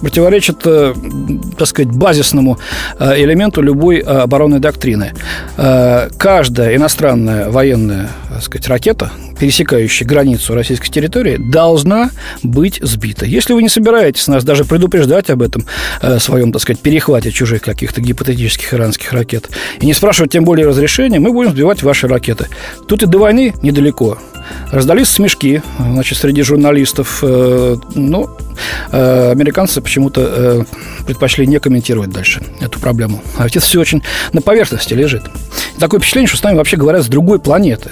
противоречит, 0.00 0.62
э, 0.64 0.94
так 1.56 1.68
сказать, 1.68 1.92
базисному 1.92 2.58
э, 2.98 3.22
элементу 3.22 3.62
любой 3.62 3.98
оборонной 3.98 4.60
доктрины. 4.60 5.12
Э, 5.56 6.08
каждая 6.18 6.76
иностранная 6.76 7.50
военная, 7.50 8.08
так 8.38 8.44
сказать, 8.44 8.68
ракета, 8.68 9.10
пересекающая 9.40 10.06
границу 10.06 10.54
российской 10.54 10.90
территории, 10.90 11.38
должна 11.38 12.10
быть 12.44 12.78
сбита. 12.80 13.26
Если 13.26 13.52
вы 13.52 13.62
не 13.62 13.68
собираетесь 13.68 14.28
нас 14.28 14.44
даже 14.44 14.64
предупреждать 14.64 15.28
об 15.28 15.42
этом 15.42 15.66
своем, 16.18 16.52
так 16.52 16.62
сказать, 16.62 16.80
перехвате 16.80 17.32
чужих 17.32 17.62
каких-то 17.62 18.00
гипотетических 18.00 18.74
иранских 18.74 19.12
ракет, 19.12 19.48
и 19.80 19.86
не 19.86 19.92
спрашивать 19.92 20.30
тем 20.30 20.44
более 20.44 20.68
разрешения, 20.68 21.18
мы 21.18 21.32
будем 21.32 21.50
сбивать 21.50 21.82
ваши 21.82 22.06
ракеты. 22.06 22.46
Тут 22.86 23.02
и 23.02 23.06
до 23.06 23.18
войны 23.18 23.54
недалеко. 23.60 24.18
Раздались 24.70 25.08
смешки, 25.08 25.62
значит, 25.78 26.18
среди 26.18 26.42
журналистов. 26.42 27.20
Э, 27.22 27.76
ну, 27.94 28.30
э, 28.92 29.30
американцы 29.30 29.80
почему-то 29.80 30.20
э, 30.20 30.64
предпочли 31.06 31.46
не 31.46 31.58
комментировать 31.58 32.10
дальше 32.10 32.42
эту 32.60 32.78
проблему. 32.78 33.22
А 33.36 33.44
ведь 33.44 33.56
это 33.56 33.64
все 33.64 33.80
очень 33.80 34.02
на 34.32 34.42
поверхности 34.42 34.94
лежит. 34.94 35.22
Такое 35.78 36.00
впечатление, 36.00 36.28
что 36.28 36.36
с 36.36 36.42
нами 36.42 36.56
вообще 36.56 36.76
говорят 36.76 37.04
с 37.04 37.08
другой 37.08 37.38
планеты. 37.38 37.90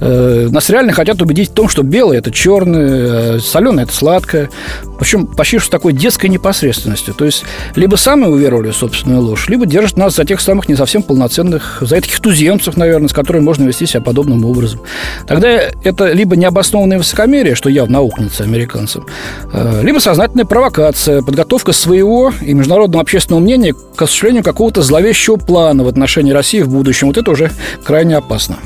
Э, 0.00 0.48
нас 0.50 0.68
реально 0.70 0.92
хотят 0.92 1.22
убедить 1.22 1.50
в 1.50 1.54
том, 1.54 1.68
что 1.68 1.82
белое– 1.82 2.18
это 2.18 2.30
черное, 2.30 3.36
э, 3.36 3.38
соленое– 3.38 3.84
это 3.84 3.94
сладкое. 3.94 4.50
Причем 4.98 5.26
почти 5.26 5.58
что 5.58 5.70
такой 5.70 5.92
детской 5.92 6.26
непосредственностью. 6.26 7.14
То 7.14 7.24
есть, 7.24 7.44
либо 7.76 7.96
сами 7.96 8.26
уверовали 8.26 8.70
в 8.70 8.76
собственную 8.76 9.22
ложь, 9.22 9.48
либо 9.48 9.66
держат 9.66 9.96
нас 9.96 10.16
за 10.16 10.24
тех 10.24 10.40
самых 10.40 10.68
не 10.68 10.74
совсем 10.74 11.02
полноценных, 11.02 11.78
за 11.80 11.96
этих 11.96 12.20
туземцев, 12.20 12.76
наверное, 12.76 13.08
с 13.08 13.12
которыми 13.12 13.44
можно 13.44 13.64
вести 13.64 13.86
себя 13.86 14.00
подобным 14.00 14.44
образом. 14.44 14.80
Тогда 15.26 15.48
это 15.48 16.12
либо 16.12 16.36
необоснованное 16.36 16.98
высокомерие, 16.98 17.54
что 17.54 17.70
явно 17.70 17.98
аукнется 17.98 18.44
американцам, 18.44 19.06
э, 19.52 19.80
либо 19.82 20.00
сознательная 20.00 20.44
провокация, 20.44 21.22
подготовка 21.22 21.72
своего 21.72 22.32
и 22.42 22.52
международного 22.52 23.02
общественного 23.02 23.40
мнения 23.40 23.74
к 23.74 24.02
осуществлению 24.02 24.42
какого-то 24.42 24.82
зловещего 24.82 25.36
плана 25.36 25.84
в 25.84 25.88
отношении 25.88 26.32
России 26.32 26.62
в 26.62 26.68
будущем. 26.68 27.06
Вот 27.06 27.16
это 27.16 27.30
уже 27.30 27.50
крайне 27.84 28.16
опасно. 28.16 28.58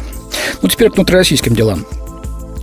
Ну, 0.63 0.69
теперь 0.69 0.91
к 0.91 0.95
внутрироссийским 0.95 1.55
делам. 1.55 1.85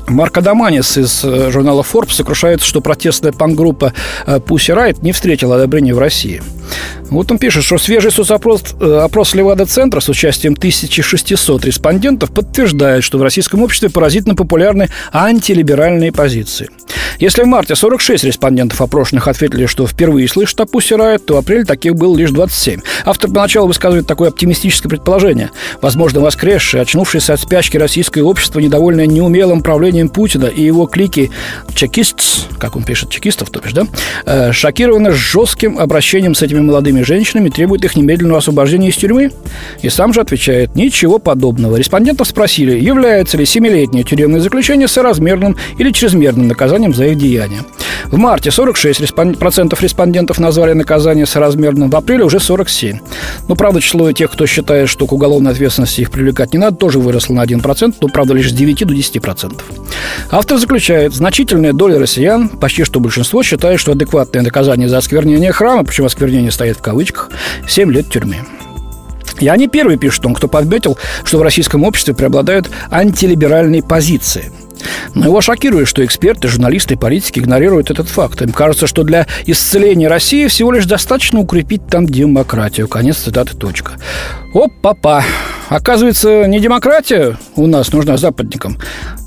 Марк 0.07 0.37
Адаманис 0.37 0.97
из 0.97 1.23
э, 1.23 1.49
журнала 1.51 1.81
Forbes 1.81 2.13
сокрушается, 2.13 2.67
что 2.67 2.79
протестная 2.79 3.31
панк-группа 3.31 3.93
э, 4.27 4.37
Pussy 4.37 4.75
Riot 4.75 4.99
не 5.01 5.11
встретила 5.11 5.55
одобрения 5.55 5.95
в 5.95 5.99
России. 5.99 6.43
Вот 7.09 7.31
он 7.31 7.37
пишет, 7.37 7.63
что 7.63 7.77
свежий 7.77 8.11
соцопрос 8.11 8.75
э, 8.79 8.99
опрос 9.03 9.35
Левада-центра 9.35 9.99
с 9.99 10.09
участием 10.09 10.53
1600 10.53 11.65
респондентов 11.65 12.31
подтверждает, 12.31 13.03
что 13.03 13.17
в 13.17 13.23
российском 13.23 13.61
обществе 13.61 13.89
поразительно 13.89 14.35
популярны 14.35 14.89
антилиберальные 15.11 16.11
позиции. 16.11 16.69
Если 17.19 17.43
в 17.43 17.45
марте 17.45 17.75
46 17.75 18.23
респондентов 18.25 18.81
опрошенных 18.81 19.27
ответили, 19.27 19.65
что 19.67 19.87
впервые 19.87 20.27
слышат 20.27 20.59
о 20.59 20.63
Riot, 20.65 21.19
то 21.19 21.35
в 21.35 21.37
апреле 21.37 21.63
таких 21.63 21.95
было 21.95 22.15
лишь 22.17 22.31
27. 22.31 22.81
Автор 23.05 23.29
поначалу 23.29 23.67
высказывает 23.67 24.07
такое 24.07 24.29
оптимистическое 24.29 24.89
предположение. 24.89 25.51
Возможно, 25.81 26.19
воскресшее, 26.19 26.81
очнувшееся 26.81 27.33
от 27.33 27.39
спячки 27.39 27.77
российское 27.77 28.21
общество, 28.21 28.59
недовольное 28.59 29.05
неумелым 29.05 29.61
правлением 29.61 30.09
Путина 30.09 30.45
и 30.45 30.61
его 30.61 30.87
клики 30.87 31.31
чекист, 31.73 32.47
как 32.59 32.75
он 32.75 32.83
пишет, 32.83 33.09
чекистов, 33.09 33.49
то 33.49 33.61
бишь, 33.61 33.73
да, 33.73 33.87
э, 34.25 34.51
шокировано 34.51 35.11
жестким 35.11 35.79
обращением 35.79 36.35
с 36.35 36.43
этими 36.55 36.65
молодыми 36.65 37.01
женщинами, 37.01 37.49
требует 37.49 37.83
их 37.83 37.95
немедленного 37.95 38.39
освобождения 38.39 38.89
из 38.89 38.95
тюрьмы. 38.95 39.31
И 39.81 39.89
сам 39.89 40.13
же 40.13 40.21
отвечает, 40.21 40.75
ничего 40.75 41.19
подобного. 41.19 41.75
Респондентов 41.77 42.27
спросили, 42.27 42.79
является 42.79 43.37
ли 43.37 43.45
семилетнее 43.45 44.03
тюремное 44.03 44.39
заключение 44.39 44.87
соразмерным 44.87 45.57
или 45.77 45.91
чрезмерным 45.91 46.47
наказанием 46.47 46.93
за 46.93 47.07
их 47.07 47.17
деяния. 47.17 47.63
В 48.05 48.17
марте 48.17 48.49
46% 48.49 49.77
респондентов 49.81 50.39
назвали 50.39 50.73
наказание 50.73 51.25
соразмерным, 51.25 51.89
в 51.89 51.95
апреле 51.95 52.23
уже 52.23 52.37
47%. 52.37 52.99
Но, 53.47 53.55
правда, 53.55 53.81
число 53.81 54.11
тех, 54.11 54.31
кто 54.31 54.45
считает, 54.45 54.89
что 54.89 55.07
к 55.07 55.13
уголовной 55.13 55.51
ответственности 55.51 56.01
их 56.01 56.11
привлекать 56.11 56.53
не 56.53 56.59
надо, 56.59 56.77
тоже 56.77 56.99
выросло 56.99 57.33
на 57.33 57.43
1%, 57.43 57.95
но, 58.01 58.07
правда, 58.07 58.33
лишь 58.33 58.51
с 58.51 58.53
9 58.53 58.85
до 58.85 58.93
10%. 58.93 59.61
Автор 60.31 60.57
заключает, 60.57 61.13
значительная 61.13 61.73
доля 61.73 61.99
россиян, 61.99 62.49
почти 62.49 62.83
что 62.83 62.99
большинство, 62.99 63.43
считает, 63.43 63.79
что 63.79 63.93
адекватное 63.93 64.43
наказание 64.43 64.87
за 64.87 64.97
осквернение 64.97 65.51
храма, 65.51 65.83
причем 65.83 66.05
осквернение 66.05 66.44
стоит 66.51 66.77
в 66.77 66.81
кавычках, 66.81 67.29
7 67.67 67.91
лет 67.91 68.09
тюрьмы. 68.09 68.37
Я 69.39 69.57
не 69.57 69.67
первый 69.67 69.97
пишет 69.97 70.25
он, 70.25 70.33
кто 70.33 70.47
подметил, 70.47 70.97
что 71.23 71.39
в 71.39 71.41
российском 71.41 71.83
обществе 71.83 72.13
преобладают 72.13 72.69
антилиберальные 72.89 73.83
позиции– 73.83 74.51
но 75.13 75.25
его 75.25 75.41
шокирует, 75.41 75.87
что 75.87 76.03
эксперты, 76.03 76.47
журналисты 76.47 76.95
и 76.95 76.97
политики 76.97 77.39
игнорируют 77.39 77.89
этот 77.89 78.07
факт. 78.09 78.41
Им 78.41 78.51
кажется, 78.51 78.87
что 78.87 79.03
для 79.03 79.27
исцеления 79.45 80.07
России 80.07 80.47
всего 80.47 80.71
лишь 80.71 80.85
достаточно 80.85 81.39
укрепить 81.39 81.87
там 81.87 82.05
демократию. 82.05 82.87
Конец 82.87 83.17
цитаты, 83.17 83.55
точка. 83.55 83.93
Оп-папа. 84.53 85.23
Оказывается, 85.69 86.45
не 86.47 86.59
демократия 86.59 87.37
у 87.55 87.65
нас 87.67 87.91
нужна 87.91 88.17
западникам, 88.17 88.77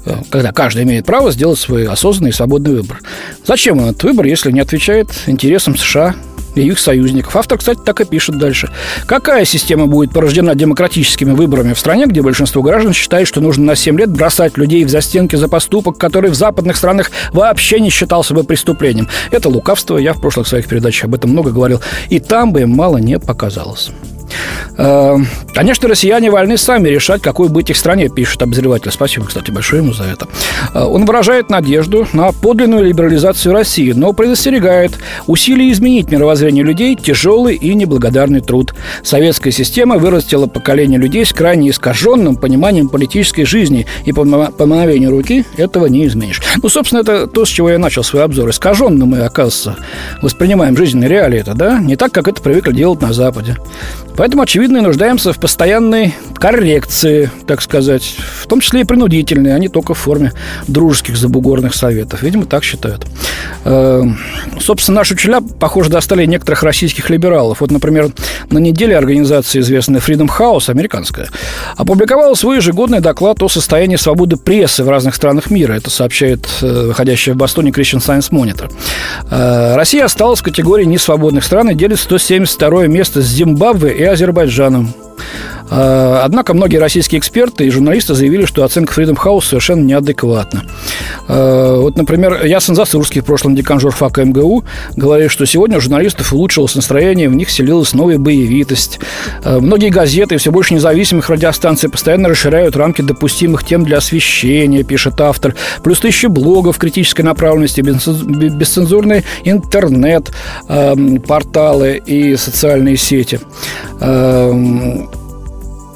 э, 0.07 0.15
когда 0.31 0.53
каждый 0.53 0.85
имеет 0.85 1.05
право 1.05 1.33
сделать 1.33 1.59
свой 1.59 1.87
осознанный 1.87 2.31
и 2.31 2.35
свободный 2.35 2.75
выбор. 2.77 3.01
Зачем 3.45 3.79
он 3.79 3.91
этот 3.91 4.05
выбор, 4.05 4.27
если 4.27 4.53
не 4.53 4.61
отвечает 4.61 5.09
интересам 5.27 5.77
США, 5.77 6.15
и 6.63 6.67
их 6.69 6.79
союзников. 6.79 7.37
Автор, 7.37 7.59
кстати, 7.59 7.81
так 7.85 8.01
и 8.01 8.05
пишет 8.05 8.39
дальше. 8.39 8.71
Какая 9.07 9.45
система 9.45 9.87
будет 9.87 10.13
порождена 10.13 10.55
демократическими 10.55 11.33
выборами 11.33 11.73
в 11.73 11.79
стране, 11.79 12.07
где 12.07 12.23
большинство 12.23 12.63
граждан 12.63 12.93
считает, 12.93 13.29
что 13.29 13.41
нужно 13.41 13.65
на 13.65 13.77
7 13.77 13.99
лет 13.99 14.11
бросать 14.11 14.57
людей 14.57 14.85
в 14.85 14.91
застенки 14.91 15.37
за 15.37 15.49
поступок, 15.49 15.99
который 15.99 16.31
в 16.31 16.35
западных 16.35 16.77
странах 16.77 17.11
вообще 17.33 17.81
не 17.81 17.91
считался 17.91 18.35
бы 18.35 18.45
преступлением? 18.45 19.09
Это 19.31 19.49
лукавство, 19.49 19.99
я 19.99 20.13
в 20.13 20.21
прошлых 20.21 20.49
своих 20.49 20.67
передачах 20.67 21.05
об 21.05 21.15
этом 21.15 21.31
много 21.31 21.51
говорил. 21.51 21.81
И 22.09 22.19
там 22.21 22.53
бы 22.53 22.63
им 22.63 22.71
мало 22.71 22.99
не 22.99 23.19
показалось. 23.19 23.91
Э, 24.77 25.17
конечно, 25.55 25.89
россияне 25.89 26.31
вольны 26.31 26.57
сами 26.57 26.89
решать, 26.89 27.23
какой 27.23 27.49
быть 27.49 27.71
их 27.71 27.77
стране, 27.77 28.09
пишет 28.09 28.43
обозреватель. 28.43 28.91
Спасибо, 28.91 29.27
кстати, 29.27 29.51
большое 29.51 29.83
ему 29.83 29.93
за 29.93 30.05
это. 30.05 30.29
Э, 30.75 30.85
он 30.85 31.05
выражает 31.05 31.51
надежду 31.51 32.07
на 32.13 32.33
подлинную 32.33 32.85
либерализацию 32.85 33.53
России, 33.53 33.93
но 33.93 34.13
предостерегает 34.13 34.99
усилия 35.27 35.71
изменить 35.73 36.11
мировоззрение 36.11 36.65
людей 36.65 36.97
тяжелый 36.97 37.57
и 37.57 37.75
неблагодарный 37.75 38.41
труд. 38.41 38.75
Советская 39.03 39.53
система 39.53 39.99
вырастила 39.99 40.47
поколение 40.47 40.99
людей 40.99 41.25
с 41.25 41.33
крайне 41.33 41.71
искаженным 41.71 42.37
пониманием 42.37 42.89
политической 42.89 43.45
жизни, 43.45 43.87
и 44.05 44.13
по, 44.13 44.25
мановению 44.25 45.11
руки 45.11 45.45
этого 45.57 45.87
не 45.87 46.07
изменишь. 46.07 46.43
Ну, 46.63 46.69
собственно, 46.69 47.01
это 47.01 47.27
то, 47.27 47.45
с 47.45 47.49
чего 47.49 47.71
я 47.71 47.79
начал 47.79 48.05
свой 48.05 48.25
обзор. 48.25 48.51
Искаженно 48.51 49.07
мы, 49.07 49.21
оказывается, 49.21 49.77
воспринимаем 50.23 50.77
жизненные 50.77 51.09
реалии 51.09 51.41
это, 51.41 51.55
да? 51.55 51.79
Не 51.79 51.97
так, 51.97 52.13
как 52.13 52.29
это 52.29 52.43
привыкли 52.43 52.73
делать 52.73 53.01
на 53.01 53.13
Западе. 53.13 53.57
Поэтому, 54.19 54.43
очевидно, 54.43 54.83
нуждаемся 54.83 55.33
в 55.33 55.39
постоянной 55.39 56.13
коррекции, 56.35 57.31
так 57.47 57.63
сказать, 57.63 58.17
в 58.43 58.49
том 58.49 58.61
числе 58.61 58.81
и 58.81 58.85
принудительной, 58.85 59.55
а 59.55 59.59
не 59.61 59.69
только 59.69 59.95
в 59.95 59.99
форме 59.99 60.33
дружеских 60.67 61.17
забугорных 61.17 61.73
советов. 61.73 62.23
Видимо, 62.23 62.45
так 62.45 62.65
считают. 62.65 63.07
Э, 63.65 64.03
собственно, 64.61 64.97
наши 64.97 65.15
учителя, 65.15 65.41
похоже, 65.41 65.91
достали 65.91 66.27
некоторых 66.27 66.65
российских 66.65 67.11
либералов. 67.11 67.61
Вот, 67.61 67.71
например, 67.71 68.11
на 68.51 68.59
неделе 68.59 68.97
организация, 68.97 69.61
известная 69.61 70.01
Freedom 70.01 70.29
House, 70.37 70.69
американская, 70.69 71.29
опубликовала 71.77 72.35
свой 72.35 72.57
ежегодный 72.57 72.99
доклад 72.99 73.41
о 73.41 73.49
состоянии 73.49 73.97
свободы 73.97 74.37
прессы 74.37 74.83
в 74.83 74.89
разных 74.89 75.15
странах 75.15 75.49
мира. 75.49 75.75
Это 75.75 75.91
сообщает 75.91 76.45
э, 76.61 76.87
выходящая 76.89 77.37
в 77.37 77.39
Бостоне 77.39 77.71
Christian 77.71 78.05
Science 78.05 78.33
Monitor. 78.33 78.73
Э, 79.31 79.77
Россия 79.77 80.05
осталась 80.05 80.41
в 80.41 80.43
категории 80.43 80.87
несвободных 80.87 81.45
стран 81.45 81.71
и 81.71 81.75
делит 81.77 82.01
172 82.01 82.89
место 82.89 83.23
с 83.23 83.27
Зимбабве 83.27 83.93
и 83.93 84.08
Азербайджаном. 84.13 84.93
А, 85.71 86.23
однако 86.25 86.55
многие 86.55 86.79
российские 86.79 87.19
эксперты 87.19 87.67
и 87.67 87.71
журналисты 87.71 88.15
заявили, 88.15 88.47
что 88.47 88.65
оценка 88.65 88.99
Freedom 88.99 89.17
House 89.17 89.45
совершенно 89.45 89.83
неадекватна. 89.83 90.65
А, 91.27 91.81
вот, 91.81 91.97
например, 91.97 92.45
Ясен 92.45 92.75
Засурский, 92.75 93.21
в 93.21 93.25
прошлом 93.25 93.55
декан 93.55 93.81
журфака 93.81 94.25
МГУ, 94.25 94.65
говорит, 94.97 95.31
что 95.31 95.45
сегодня 95.47 95.79
у 95.79 95.81
журналистов 95.81 96.33
улучшилось 96.33 96.75
настроение, 96.75 97.29
в 97.29 97.35
них 97.35 97.51
селилась 97.51 97.93
новая 97.93 98.19
боевитость. 98.19 99.01
А, 99.45 99.61
многие 99.61 99.91
газеты 99.91 100.37
и 100.37 100.39
все 100.39 100.51
больше 100.51 100.75
независимых 100.75 101.29
радиостанций 101.29 101.91
постоянно 101.91 102.29
расширяют 102.29 102.77
рамки 102.77 103.03
допустимых 103.03 103.65
тем 103.65 103.85
для 103.85 103.99
освещения, 103.99 104.83
пишет 104.85 105.21
автор. 105.21 105.55
Плюс 105.83 106.01
тысячи 106.01 106.27
блогов 106.27 106.79
критической 106.79 107.25
направленности, 107.25 107.81
бесцензурный 107.81 109.25
интернет, 109.45 110.31
порталы 110.67 112.01
и 112.05 112.37
социальные 112.37 112.97
сети 112.97 113.41
э, 114.01 115.07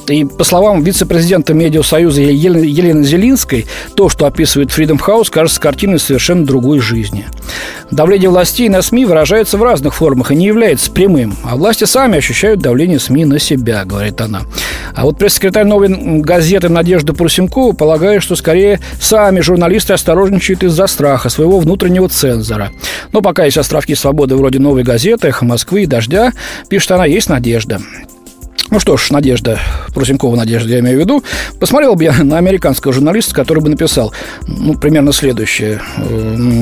и 0.09 0.25
по 0.25 0.45
словам 0.45 0.83
вице-президента 0.83 1.55
Медиасоюза 1.55 2.21
Елены 2.23 3.05
Зелинской, 3.05 3.67
то, 3.95 4.09
что 4.09 4.27
описывает 4.27 4.71
Freedom 4.71 4.99
House, 4.99 5.31
кажется 5.31 5.61
картиной 5.61 5.99
совершенно 5.99 6.45
другой 6.45 6.81
жизни. 6.81 7.27
Давление 7.91 8.31
властей 8.31 8.69
на 8.69 8.83
СМИ 8.83 9.05
выражается 9.05 9.59
в 9.59 9.63
разных 9.63 9.95
формах 9.95 10.33
и 10.33 10.35
не 10.35 10.47
является 10.47 10.91
прямым, 10.91 11.35
а 11.45 11.57
власти 11.57 11.85
сами 11.85 12.19
ощущают 12.19 12.61
давление 12.61 12.99
СМИ 12.99 13.27
на 13.27 13.39
себя, 13.39 13.85
говорит 13.85 14.21
она. 14.21 14.43
А 14.95 15.05
вот 15.05 15.19
пресс-секретарь 15.19 15.65
новой 15.65 16.21
газеты 16.21 16.69
Надежда 16.69 17.13
Прусенкова 17.13 17.73
полагает, 17.73 18.23
что 18.23 18.37
скорее 18.37 18.81
сами 19.01 19.41
журналисты 19.41 19.93
осторожничают 19.93 20.63
из-за 20.65 20.87
страха 20.87 21.29
своего 21.29 21.61
внутреннего 21.61 22.09
цензора. 22.09 22.71
Но 23.13 23.21
пока 23.21 23.45
есть 23.45 23.59
островки 23.59 23.95
свободы 23.95 24.37
вроде 24.37 24.59
«Новой 24.59 24.83
газеты», 24.83 25.29
«Эхо 25.29 25.45
Москвы» 25.45 25.83
и 25.83 25.87
«Дождя», 25.87 26.33
пишет 26.69 26.91
она, 26.93 27.05
есть 27.05 27.29
надежда. 27.29 27.81
Ну 28.71 28.81
что 28.81 28.97
ж, 28.97 29.11
Надежда, 29.11 29.61
Прусенкова 29.93 30.35
Надежда, 30.35 30.71
я 30.71 30.79
имею 30.81 30.97
в 30.97 31.01
виду, 31.01 31.23
посмотрел 31.61 31.95
бы 31.95 32.05
я 32.05 32.15
на 32.23 32.39
американского 32.39 32.95
журналиста, 32.95 33.35
который 33.35 33.63
бы 33.63 33.69
написал, 33.69 34.15
ну, 34.47 34.75
примерно 34.75 35.13
следующее. 35.13 35.81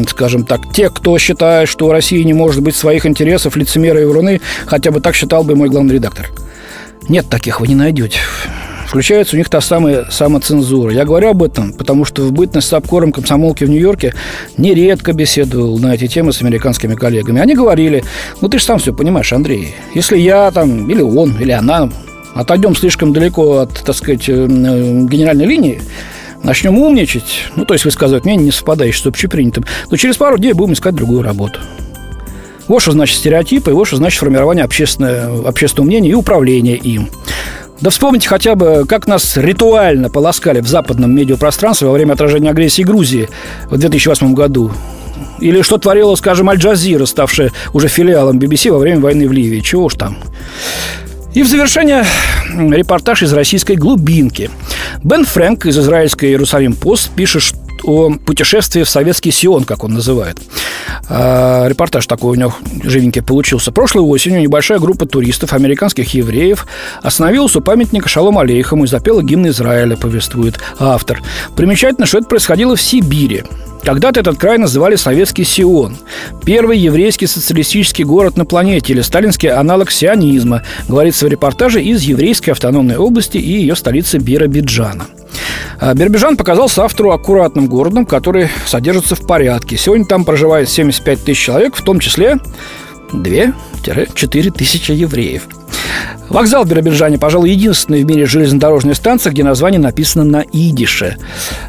Скажем 0.08 0.44
так, 0.44 0.72
те, 0.72 0.90
кто 0.90 1.16
считает, 1.18 1.68
что 1.68 1.86
у 1.86 1.92
России 1.92 2.22
не 2.24 2.32
может 2.32 2.62
быть 2.62 2.74
своих 2.74 3.06
интересов, 3.06 3.54
лицемеры 3.54 4.02
и 4.02 4.06
вруны, 4.06 4.40
хотя 4.66 4.90
бы 4.90 5.00
так 5.00 5.14
считал 5.14 5.44
бы 5.44 5.54
мой 5.54 5.68
главный 5.68 5.94
редактор. 5.94 6.30
Нет 7.08 7.28
таких, 7.28 7.60
вы 7.60 7.68
не 7.68 7.76
найдете 7.76 8.18
включается 8.90 9.36
у 9.36 9.38
них 9.38 9.48
та 9.48 9.60
самая 9.60 10.06
самоцензура. 10.10 10.92
Я 10.92 11.04
говорю 11.04 11.28
об 11.30 11.44
этом, 11.44 11.72
потому 11.72 12.04
что 12.04 12.22
в 12.22 12.32
бытность 12.32 12.66
с 12.66 12.72
обкором 12.72 13.12
комсомолки 13.12 13.62
в 13.62 13.70
Нью-Йорке 13.70 14.14
нередко 14.58 15.12
беседовал 15.12 15.78
на 15.78 15.94
эти 15.94 16.08
темы 16.08 16.32
с 16.32 16.42
американскими 16.42 16.96
коллегами. 16.96 17.40
Они 17.40 17.54
говорили, 17.54 18.02
ну 18.40 18.48
ты 18.48 18.58
же 18.58 18.64
сам 18.64 18.80
все 18.80 18.92
понимаешь, 18.92 19.32
Андрей, 19.32 19.76
если 19.94 20.18
я 20.18 20.50
там, 20.50 20.90
или 20.90 21.02
он, 21.02 21.36
или 21.38 21.52
она 21.52 21.88
отойдем 22.34 22.74
слишком 22.74 23.12
далеко 23.12 23.58
от, 23.58 23.72
так 23.74 23.94
сказать, 23.94 24.28
э, 24.28 24.46
генеральной 24.46 25.46
линии, 25.46 25.80
начнем 26.42 26.76
умничать, 26.76 27.44
ну, 27.54 27.64
то 27.64 27.74
есть 27.74 27.84
высказывать 27.84 28.24
мнение, 28.24 28.46
не 28.46 28.50
совпадающее 28.50 29.04
с 29.04 29.06
общепринятым, 29.06 29.66
то 29.88 29.96
через 29.96 30.16
пару 30.16 30.36
дней 30.36 30.52
будем 30.52 30.72
искать 30.72 30.96
другую 30.96 31.22
работу. 31.22 31.60
Вот 32.66 32.82
что 32.82 32.90
значит 32.90 33.18
стереотипы, 33.18 33.72
вот 33.72 33.86
что 33.86 33.98
значит 33.98 34.18
формирование 34.18 34.64
общественного, 34.64 35.48
общественного 35.48 35.86
мнения 35.86 36.10
и 36.10 36.14
управление 36.14 36.76
им. 36.76 37.08
Да 37.80 37.88
вспомните 37.88 38.28
хотя 38.28 38.56
бы, 38.56 38.84
как 38.86 39.06
нас 39.06 39.36
ритуально 39.36 40.10
полоскали 40.10 40.60
в 40.60 40.68
западном 40.68 41.14
медиапространстве 41.14 41.86
во 41.88 41.94
время 41.94 42.12
отражения 42.12 42.50
агрессии 42.50 42.82
Грузии 42.82 43.28
в 43.70 43.78
2008 43.78 44.34
году. 44.34 44.70
Или 45.40 45.62
что 45.62 45.78
творила, 45.78 46.14
скажем, 46.16 46.50
Аль-Джазира, 46.50 47.06
ставшая 47.06 47.52
уже 47.72 47.88
филиалом 47.88 48.38
BBC 48.38 48.70
во 48.70 48.78
время 48.78 49.00
войны 49.00 49.26
в 49.26 49.32
Ливии. 49.32 49.60
Чего 49.60 49.84
уж 49.84 49.94
там. 49.94 50.18
И 51.32 51.42
в 51.42 51.48
завершение 51.48 52.04
репортаж 52.54 53.22
из 53.22 53.32
российской 53.32 53.76
глубинки. 53.76 54.50
Бен 55.02 55.24
Фрэнк 55.24 55.64
из 55.66 55.78
израильской 55.78 56.30
Иерусалим 56.30 56.74
Пост 56.74 57.10
пишет 57.10 57.54
о 57.84 58.10
путешествии 58.10 58.82
в 58.82 58.88
советский 58.88 59.30
Сион, 59.30 59.64
как 59.64 59.84
он 59.84 59.94
называет. 59.94 60.38
А, 61.08 61.66
репортаж 61.68 62.06
такой 62.06 62.36
у 62.36 62.40
него 62.40 62.54
живенький 62.82 63.22
получился. 63.22 63.72
Прошлой 63.72 64.02
осенью 64.02 64.40
небольшая 64.40 64.78
группа 64.78 65.06
туристов, 65.06 65.52
американских 65.52 66.14
евреев, 66.14 66.66
остановилась 67.02 67.56
у 67.56 67.60
памятника 67.60 68.08
Шалом 68.08 68.38
Алейхаму 68.38 68.84
и 68.84 68.86
запела 68.86 69.22
гимн 69.22 69.48
Израиля, 69.48 69.96
повествует 69.96 70.58
автор. 70.78 71.22
Примечательно, 71.56 72.06
что 72.06 72.18
это 72.18 72.28
происходило 72.28 72.76
в 72.76 72.82
Сибири. 72.82 73.44
Когда-то 73.82 74.20
этот 74.20 74.36
край 74.36 74.58
называли 74.58 74.96
Советский 74.96 75.44
Сион. 75.44 75.96
Первый 76.44 76.78
еврейский 76.78 77.26
социалистический 77.26 78.04
город 78.04 78.36
на 78.36 78.44
планете 78.44 78.92
или 78.92 79.00
сталинский 79.00 79.48
аналог 79.48 79.90
сионизма, 79.90 80.62
говорится 80.86 81.26
в 81.26 81.28
репортаже 81.28 81.82
из 81.82 82.02
еврейской 82.02 82.50
автономной 82.50 82.96
области 82.96 83.38
и 83.38 83.60
ее 83.60 83.74
столицы 83.74 84.18
Биробиджана. 84.18 85.06
А 85.78 85.94
Биробиджан 85.94 86.36
показался 86.36 86.84
автору 86.84 87.12
аккуратным 87.12 87.66
городом, 87.66 88.06
который 88.06 88.48
содержится 88.66 89.14
в 89.14 89.26
порядке. 89.26 89.76
Сегодня 89.76 90.04
там 90.04 90.24
проживает 90.24 90.68
75 90.68 91.24
тысяч 91.24 91.44
человек, 91.44 91.76
в 91.76 91.82
том 91.82 92.00
числе 92.00 92.38
2-4 93.12 94.50
тысячи 94.50 94.92
евреев– 94.92 95.48
Вокзал 96.30 96.64
в 96.64 96.68
Биробиджане, 96.68 97.18
пожалуй, 97.18 97.50
единственная 97.50 98.02
в 98.02 98.06
мире 98.06 98.24
железнодорожная 98.24 98.94
станция, 98.94 99.32
где 99.32 99.42
название 99.42 99.80
написано 99.80 100.24
на 100.24 100.44
идише. 100.52 101.16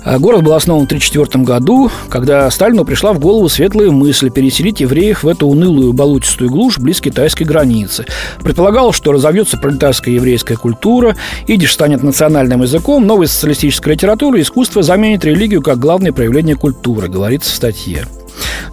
А 0.03 0.19
город 0.19 0.43
был 0.43 0.53
основан 0.53 0.83
в 0.83 0.85
1934 0.85 1.43
году, 1.43 1.89
когда 2.09 2.49
Сталину 2.51 2.85
пришла 2.85 3.11
в 3.13 3.19
голову 3.19 3.49
светлая 3.49 3.89
мысль 3.89 4.29
переселить 4.29 4.79
евреев 4.79 5.23
в 5.23 5.27
эту 5.27 5.47
унылую 5.47 5.93
болотистую 5.93 6.51
глушь 6.51 6.77
близ 6.77 7.01
китайской 7.01 7.43
границы. 7.43 8.05
Предполагалось, 8.43 8.95
что 8.95 9.11
разовьется 9.11 9.57
пролетарская 9.57 10.13
еврейская 10.13 10.57
культура, 10.57 11.15
идиш 11.47 11.73
станет 11.73 12.03
национальным 12.03 12.61
языком, 12.61 13.07
новая 13.07 13.25
социалистическая 13.25 13.95
литература 13.95 14.37
и 14.37 14.43
искусство 14.43 14.83
заменит 14.83 15.25
религию 15.25 15.63
как 15.63 15.79
главное 15.79 16.11
проявление 16.11 16.55
культуры, 16.55 17.07
говорится 17.07 17.51
в 17.51 17.55
статье. 17.55 18.05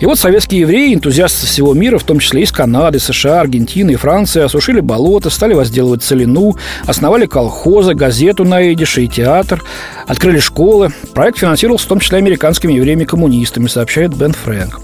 И 0.00 0.06
вот 0.06 0.18
советские 0.18 0.60
евреи, 0.60 0.94
энтузиасты 0.94 1.46
всего 1.46 1.74
мира, 1.74 1.98
в 1.98 2.04
том 2.04 2.18
числе 2.20 2.42
из 2.42 2.52
Канады, 2.52 2.98
США, 2.98 3.40
Аргентины 3.40 3.92
и 3.92 3.96
Франции, 3.96 4.42
осушили 4.42 4.80
болото, 4.80 5.30
стали 5.30 5.54
возделывать 5.54 6.02
целину, 6.02 6.56
основали 6.86 7.26
колхозы, 7.26 7.94
газету 7.94 8.44
на 8.44 8.72
идише 8.72 9.04
и 9.04 9.08
театр, 9.08 9.62
открыли 10.06 10.38
школы. 10.38 10.92
Проект 11.14 11.38
финансировался 11.38 11.86
в 11.86 11.88
том 11.88 12.00
числе 12.00 12.18
американскими 12.18 12.72
евреями-коммунистами, 12.74 13.66
сообщает 13.66 14.14
Бен 14.14 14.32
Фрэнк. 14.32 14.80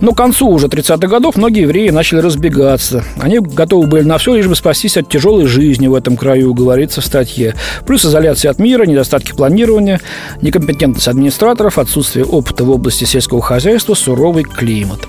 Но 0.00 0.12
к 0.12 0.16
концу 0.16 0.48
уже 0.48 0.66
30-х 0.66 1.06
годов 1.06 1.36
многие 1.36 1.62
евреи 1.62 1.88
начали 1.90 2.20
разбегаться. 2.20 3.04
Они 3.18 3.38
готовы 3.38 3.86
были 3.86 4.02
на 4.02 4.18
все, 4.18 4.34
лишь 4.34 4.46
бы 4.46 4.54
спастись 4.54 4.96
от 4.96 5.08
тяжелой 5.08 5.46
жизни 5.46 5.86
в 5.86 5.94
этом 5.94 6.16
краю, 6.16 6.52
говорится 6.54 7.00
в 7.00 7.06
статье. 7.06 7.54
Плюс 7.86 8.04
изоляция 8.04 8.50
от 8.50 8.58
мира, 8.58 8.84
недостатки 8.84 9.32
планирования, 9.32 10.00
некомпетентность 10.42 11.08
администраторов, 11.08 11.78
отсутствие 11.78 12.24
опыта 12.24 12.64
в 12.64 12.70
области 12.70 13.04
сельского 13.04 13.40
хозяйства, 13.40 13.94
суровый 14.16 14.44
климат. 14.44 15.06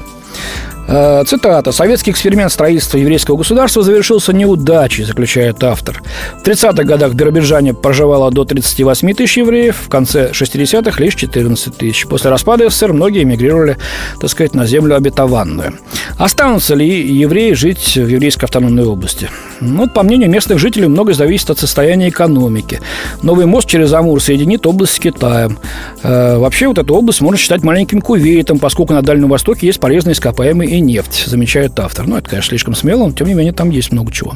Э, 0.87 1.23
цитата. 1.27 1.71
«Советский 1.73 2.11
эксперимент 2.11 2.51
строительства 2.51 2.97
еврейского 2.97 3.35
государства 3.35 3.83
завершился 3.83 4.31
неудачей», 4.31 5.03
заключает 5.03 5.61
автор. 5.63 6.01
В 6.41 6.47
30-х 6.47 6.83
годах 6.83 7.11
в 7.11 7.15
Биробиджане 7.15 7.73
проживало 7.73 8.31
до 8.31 8.45
38 8.45 9.13
тысяч 9.13 9.37
евреев, 9.37 9.75
в 9.85 9.89
конце 9.89 10.31
60-х 10.31 11.03
лишь 11.03 11.15
14 11.15 11.75
тысяч. 11.75 12.07
После 12.07 12.29
распада 12.29 12.69
СССР 12.69 12.93
многие 12.93 13.23
эмигрировали, 13.23 13.77
так 14.21 14.29
сказать, 14.29 14.55
на 14.55 14.65
землю 14.65 14.95
обетованную. 14.95 15.73
Останутся 16.17 16.73
ли 16.73 16.87
евреи 16.87 17.51
жить 17.51 17.97
в 17.97 18.07
еврейской 18.07 18.45
автономной 18.45 18.85
области? 18.85 19.29
Ну, 19.59 19.77
вот, 19.77 19.93
по 19.93 20.03
мнению 20.03 20.29
местных 20.29 20.59
жителей, 20.59 20.87
многое 20.87 21.15
зависит 21.15 21.49
от 21.49 21.59
состояния 21.59 22.09
экономики. 22.09 22.79
Новый 23.23 23.45
мост 23.45 23.67
через 23.67 23.91
Амур 23.91 24.21
соединит 24.21 24.65
область 24.65 24.93
с 24.93 24.99
Китаем. 24.99 25.57
Э, 26.03 26.37
вообще, 26.37 26.67
вот 26.67 26.77
эту 26.77 26.95
область 26.95 27.21
можно 27.21 27.37
считать 27.37 27.63
маленьким 27.63 27.99
Кувейтом, 27.99 28.59
поскольку 28.59 28.93
на 28.93 29.01
Дальнем 29.01 29.29
Востоке 29.29 29.67
есть 29.67 29.79
полезные 29.79 30.13
ископаемые 30.13 30.76
и 30.77 30.81
нефть, 30.81 31.25
замечает 31.27 31.79
автор. 31.79 32.07
Ну, 32.07 32.17
это, 32.17 32.29
конечно, 32.29 32.49
слишком 32.49 32.75
смело, 32.75 33.07
но, 33.07 33.11
тем 33.11 33.27
не 33.27 33.33
менее, 33.33 33.53
там 33.53 33.69
есть 33.69 33.91
много 33.91 34.11
чего. 34.11 34.35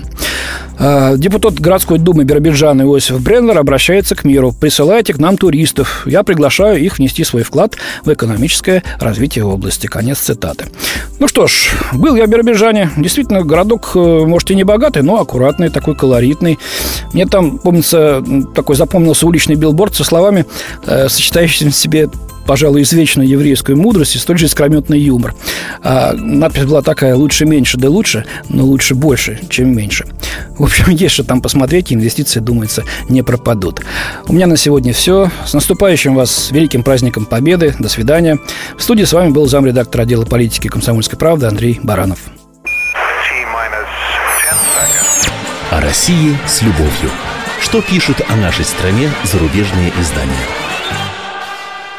Э, 0.79 1.15
депутат 1.17 1.55
городской 1.55 1.99
думы 1.99 2.23
Биробиджана 2.23 2.81
Иосиф 2.81 3.21
Бреннер 3.21 3.57
обращается 3.57 4.15
к 4.15 4.23
миру. 4.23 4.51
Присылайте 4.51 5.13
к 5.13 5.19
нам 5.19 5.37
туристов. 5.37 6.03
Я 6.07 6.23
приглашаю 6.23 6.79
их 6.79 6.97
внести 6.97 7.23
свой 7.23 7.43
вклад 7.43 7.75
в 8.03 8.11
экономическое 8.11 8.83
развитие 8.99 9.45
области. 9.45 9.87
Конец 9.87 10.19
цитаты. 10.19 10.65
Ну 11.19 11.27
что 11.27 11.47
ж, 11.47 11.69
был 11.93 12.15
я 12.15 12.25
в 12.25 12.29
Биробиджане. 12.29 12.89
Действительно, 12.97 13.43
городок, 13.43 13.91
э, 13.95 13.99
может, 13.99 14.49
и 14.51 14.55
не 14.55 14.63
богатый, 14.63 15.03
но 15.03 15.19
аккуратный, 15.19 15.69
такой 15.69 15.95
колоритный. 15.95 16.57
Мне 17.13 17.25
там, 17.25 17.59
помнится, 17.59 18.23
такой 18.55 18.75
запомнился 18.75 19.27
уличный 19.27 19.55
билборд 19.55 19.95
со 19.95 20.03
словами, 20.03 20.45
э, 20.85 21.09
сочетающими 21.09 21.69
в 21.69 21.75
себе 21.75 22.09
пожалуй, 22.51 22.81
извечную 22.81 23.29
еврейскую 23.29 23.77
мудрость 23.77 24.17
и 24.17 24.19
столь 24.19 24.37
же 24.37 24.47
искрометный 24.47 24.99
юмор. 24.99 25.33
А 25.81 26.11
надпись 26.11 26.65
была 26.65 26.81
такая 26.81 27.15
«Лучше 27.15 27.45
меньше, 27.45 27.77
да 27.77 27.87
лучше, 27.87 28.25
но 28.49 28.65
лучше 28.65 28.93
больше, 28.93 29.39
чем 29.47 29.73
меньше». 29.73 30.05
В 30.57 30.63
общем, 30.63 30.89
есть 30.89 31.13
что 31.13 31.23
там 31.23 31.41
посмотреть, 31.41 31.93
инвестиции, 31.93 32.41
думается, 32.41 32.83
не 33.07 33.21
пропадут. 33.21 33.79
У 34.27 34.33
меня 34.33 34.47
на 34.47 34.57
сегодня 34.57 34.91
все. 34.91 35.31
С 35.45 35.53
наступающим 35.53 36.13
вас 36.13 36.51
великим 36.51 36.83
праздником 36.83 37.23
Победы. 37.23 37.73
До 37.79 37.87
свидания. 37.87 38.37
В 38.77 38.83
студии 38.83 39.05
с 39.05 39.13
вами 39.13 39.29
был 39.29 39.47
замредактор 39.47 40.01
отдела 40.01 40.25
политики 40.25 40.67
комсомольской 40.67 41.17
правды 41.17 41.45
Андрей 41.45 41.79
Баранов. 41.81 42.19
О 45.69 45.79
России 45.79 46.37
с 46.45 46.61
любовью. 46.61 47.11
Что 47.61 47.81
пишут 47.81 48.17
о 48.27 48.35
нашей 48.35 48.65
стране 48.65 49.09
зарубежные 49.23 49.93
издания? 50.01 50.60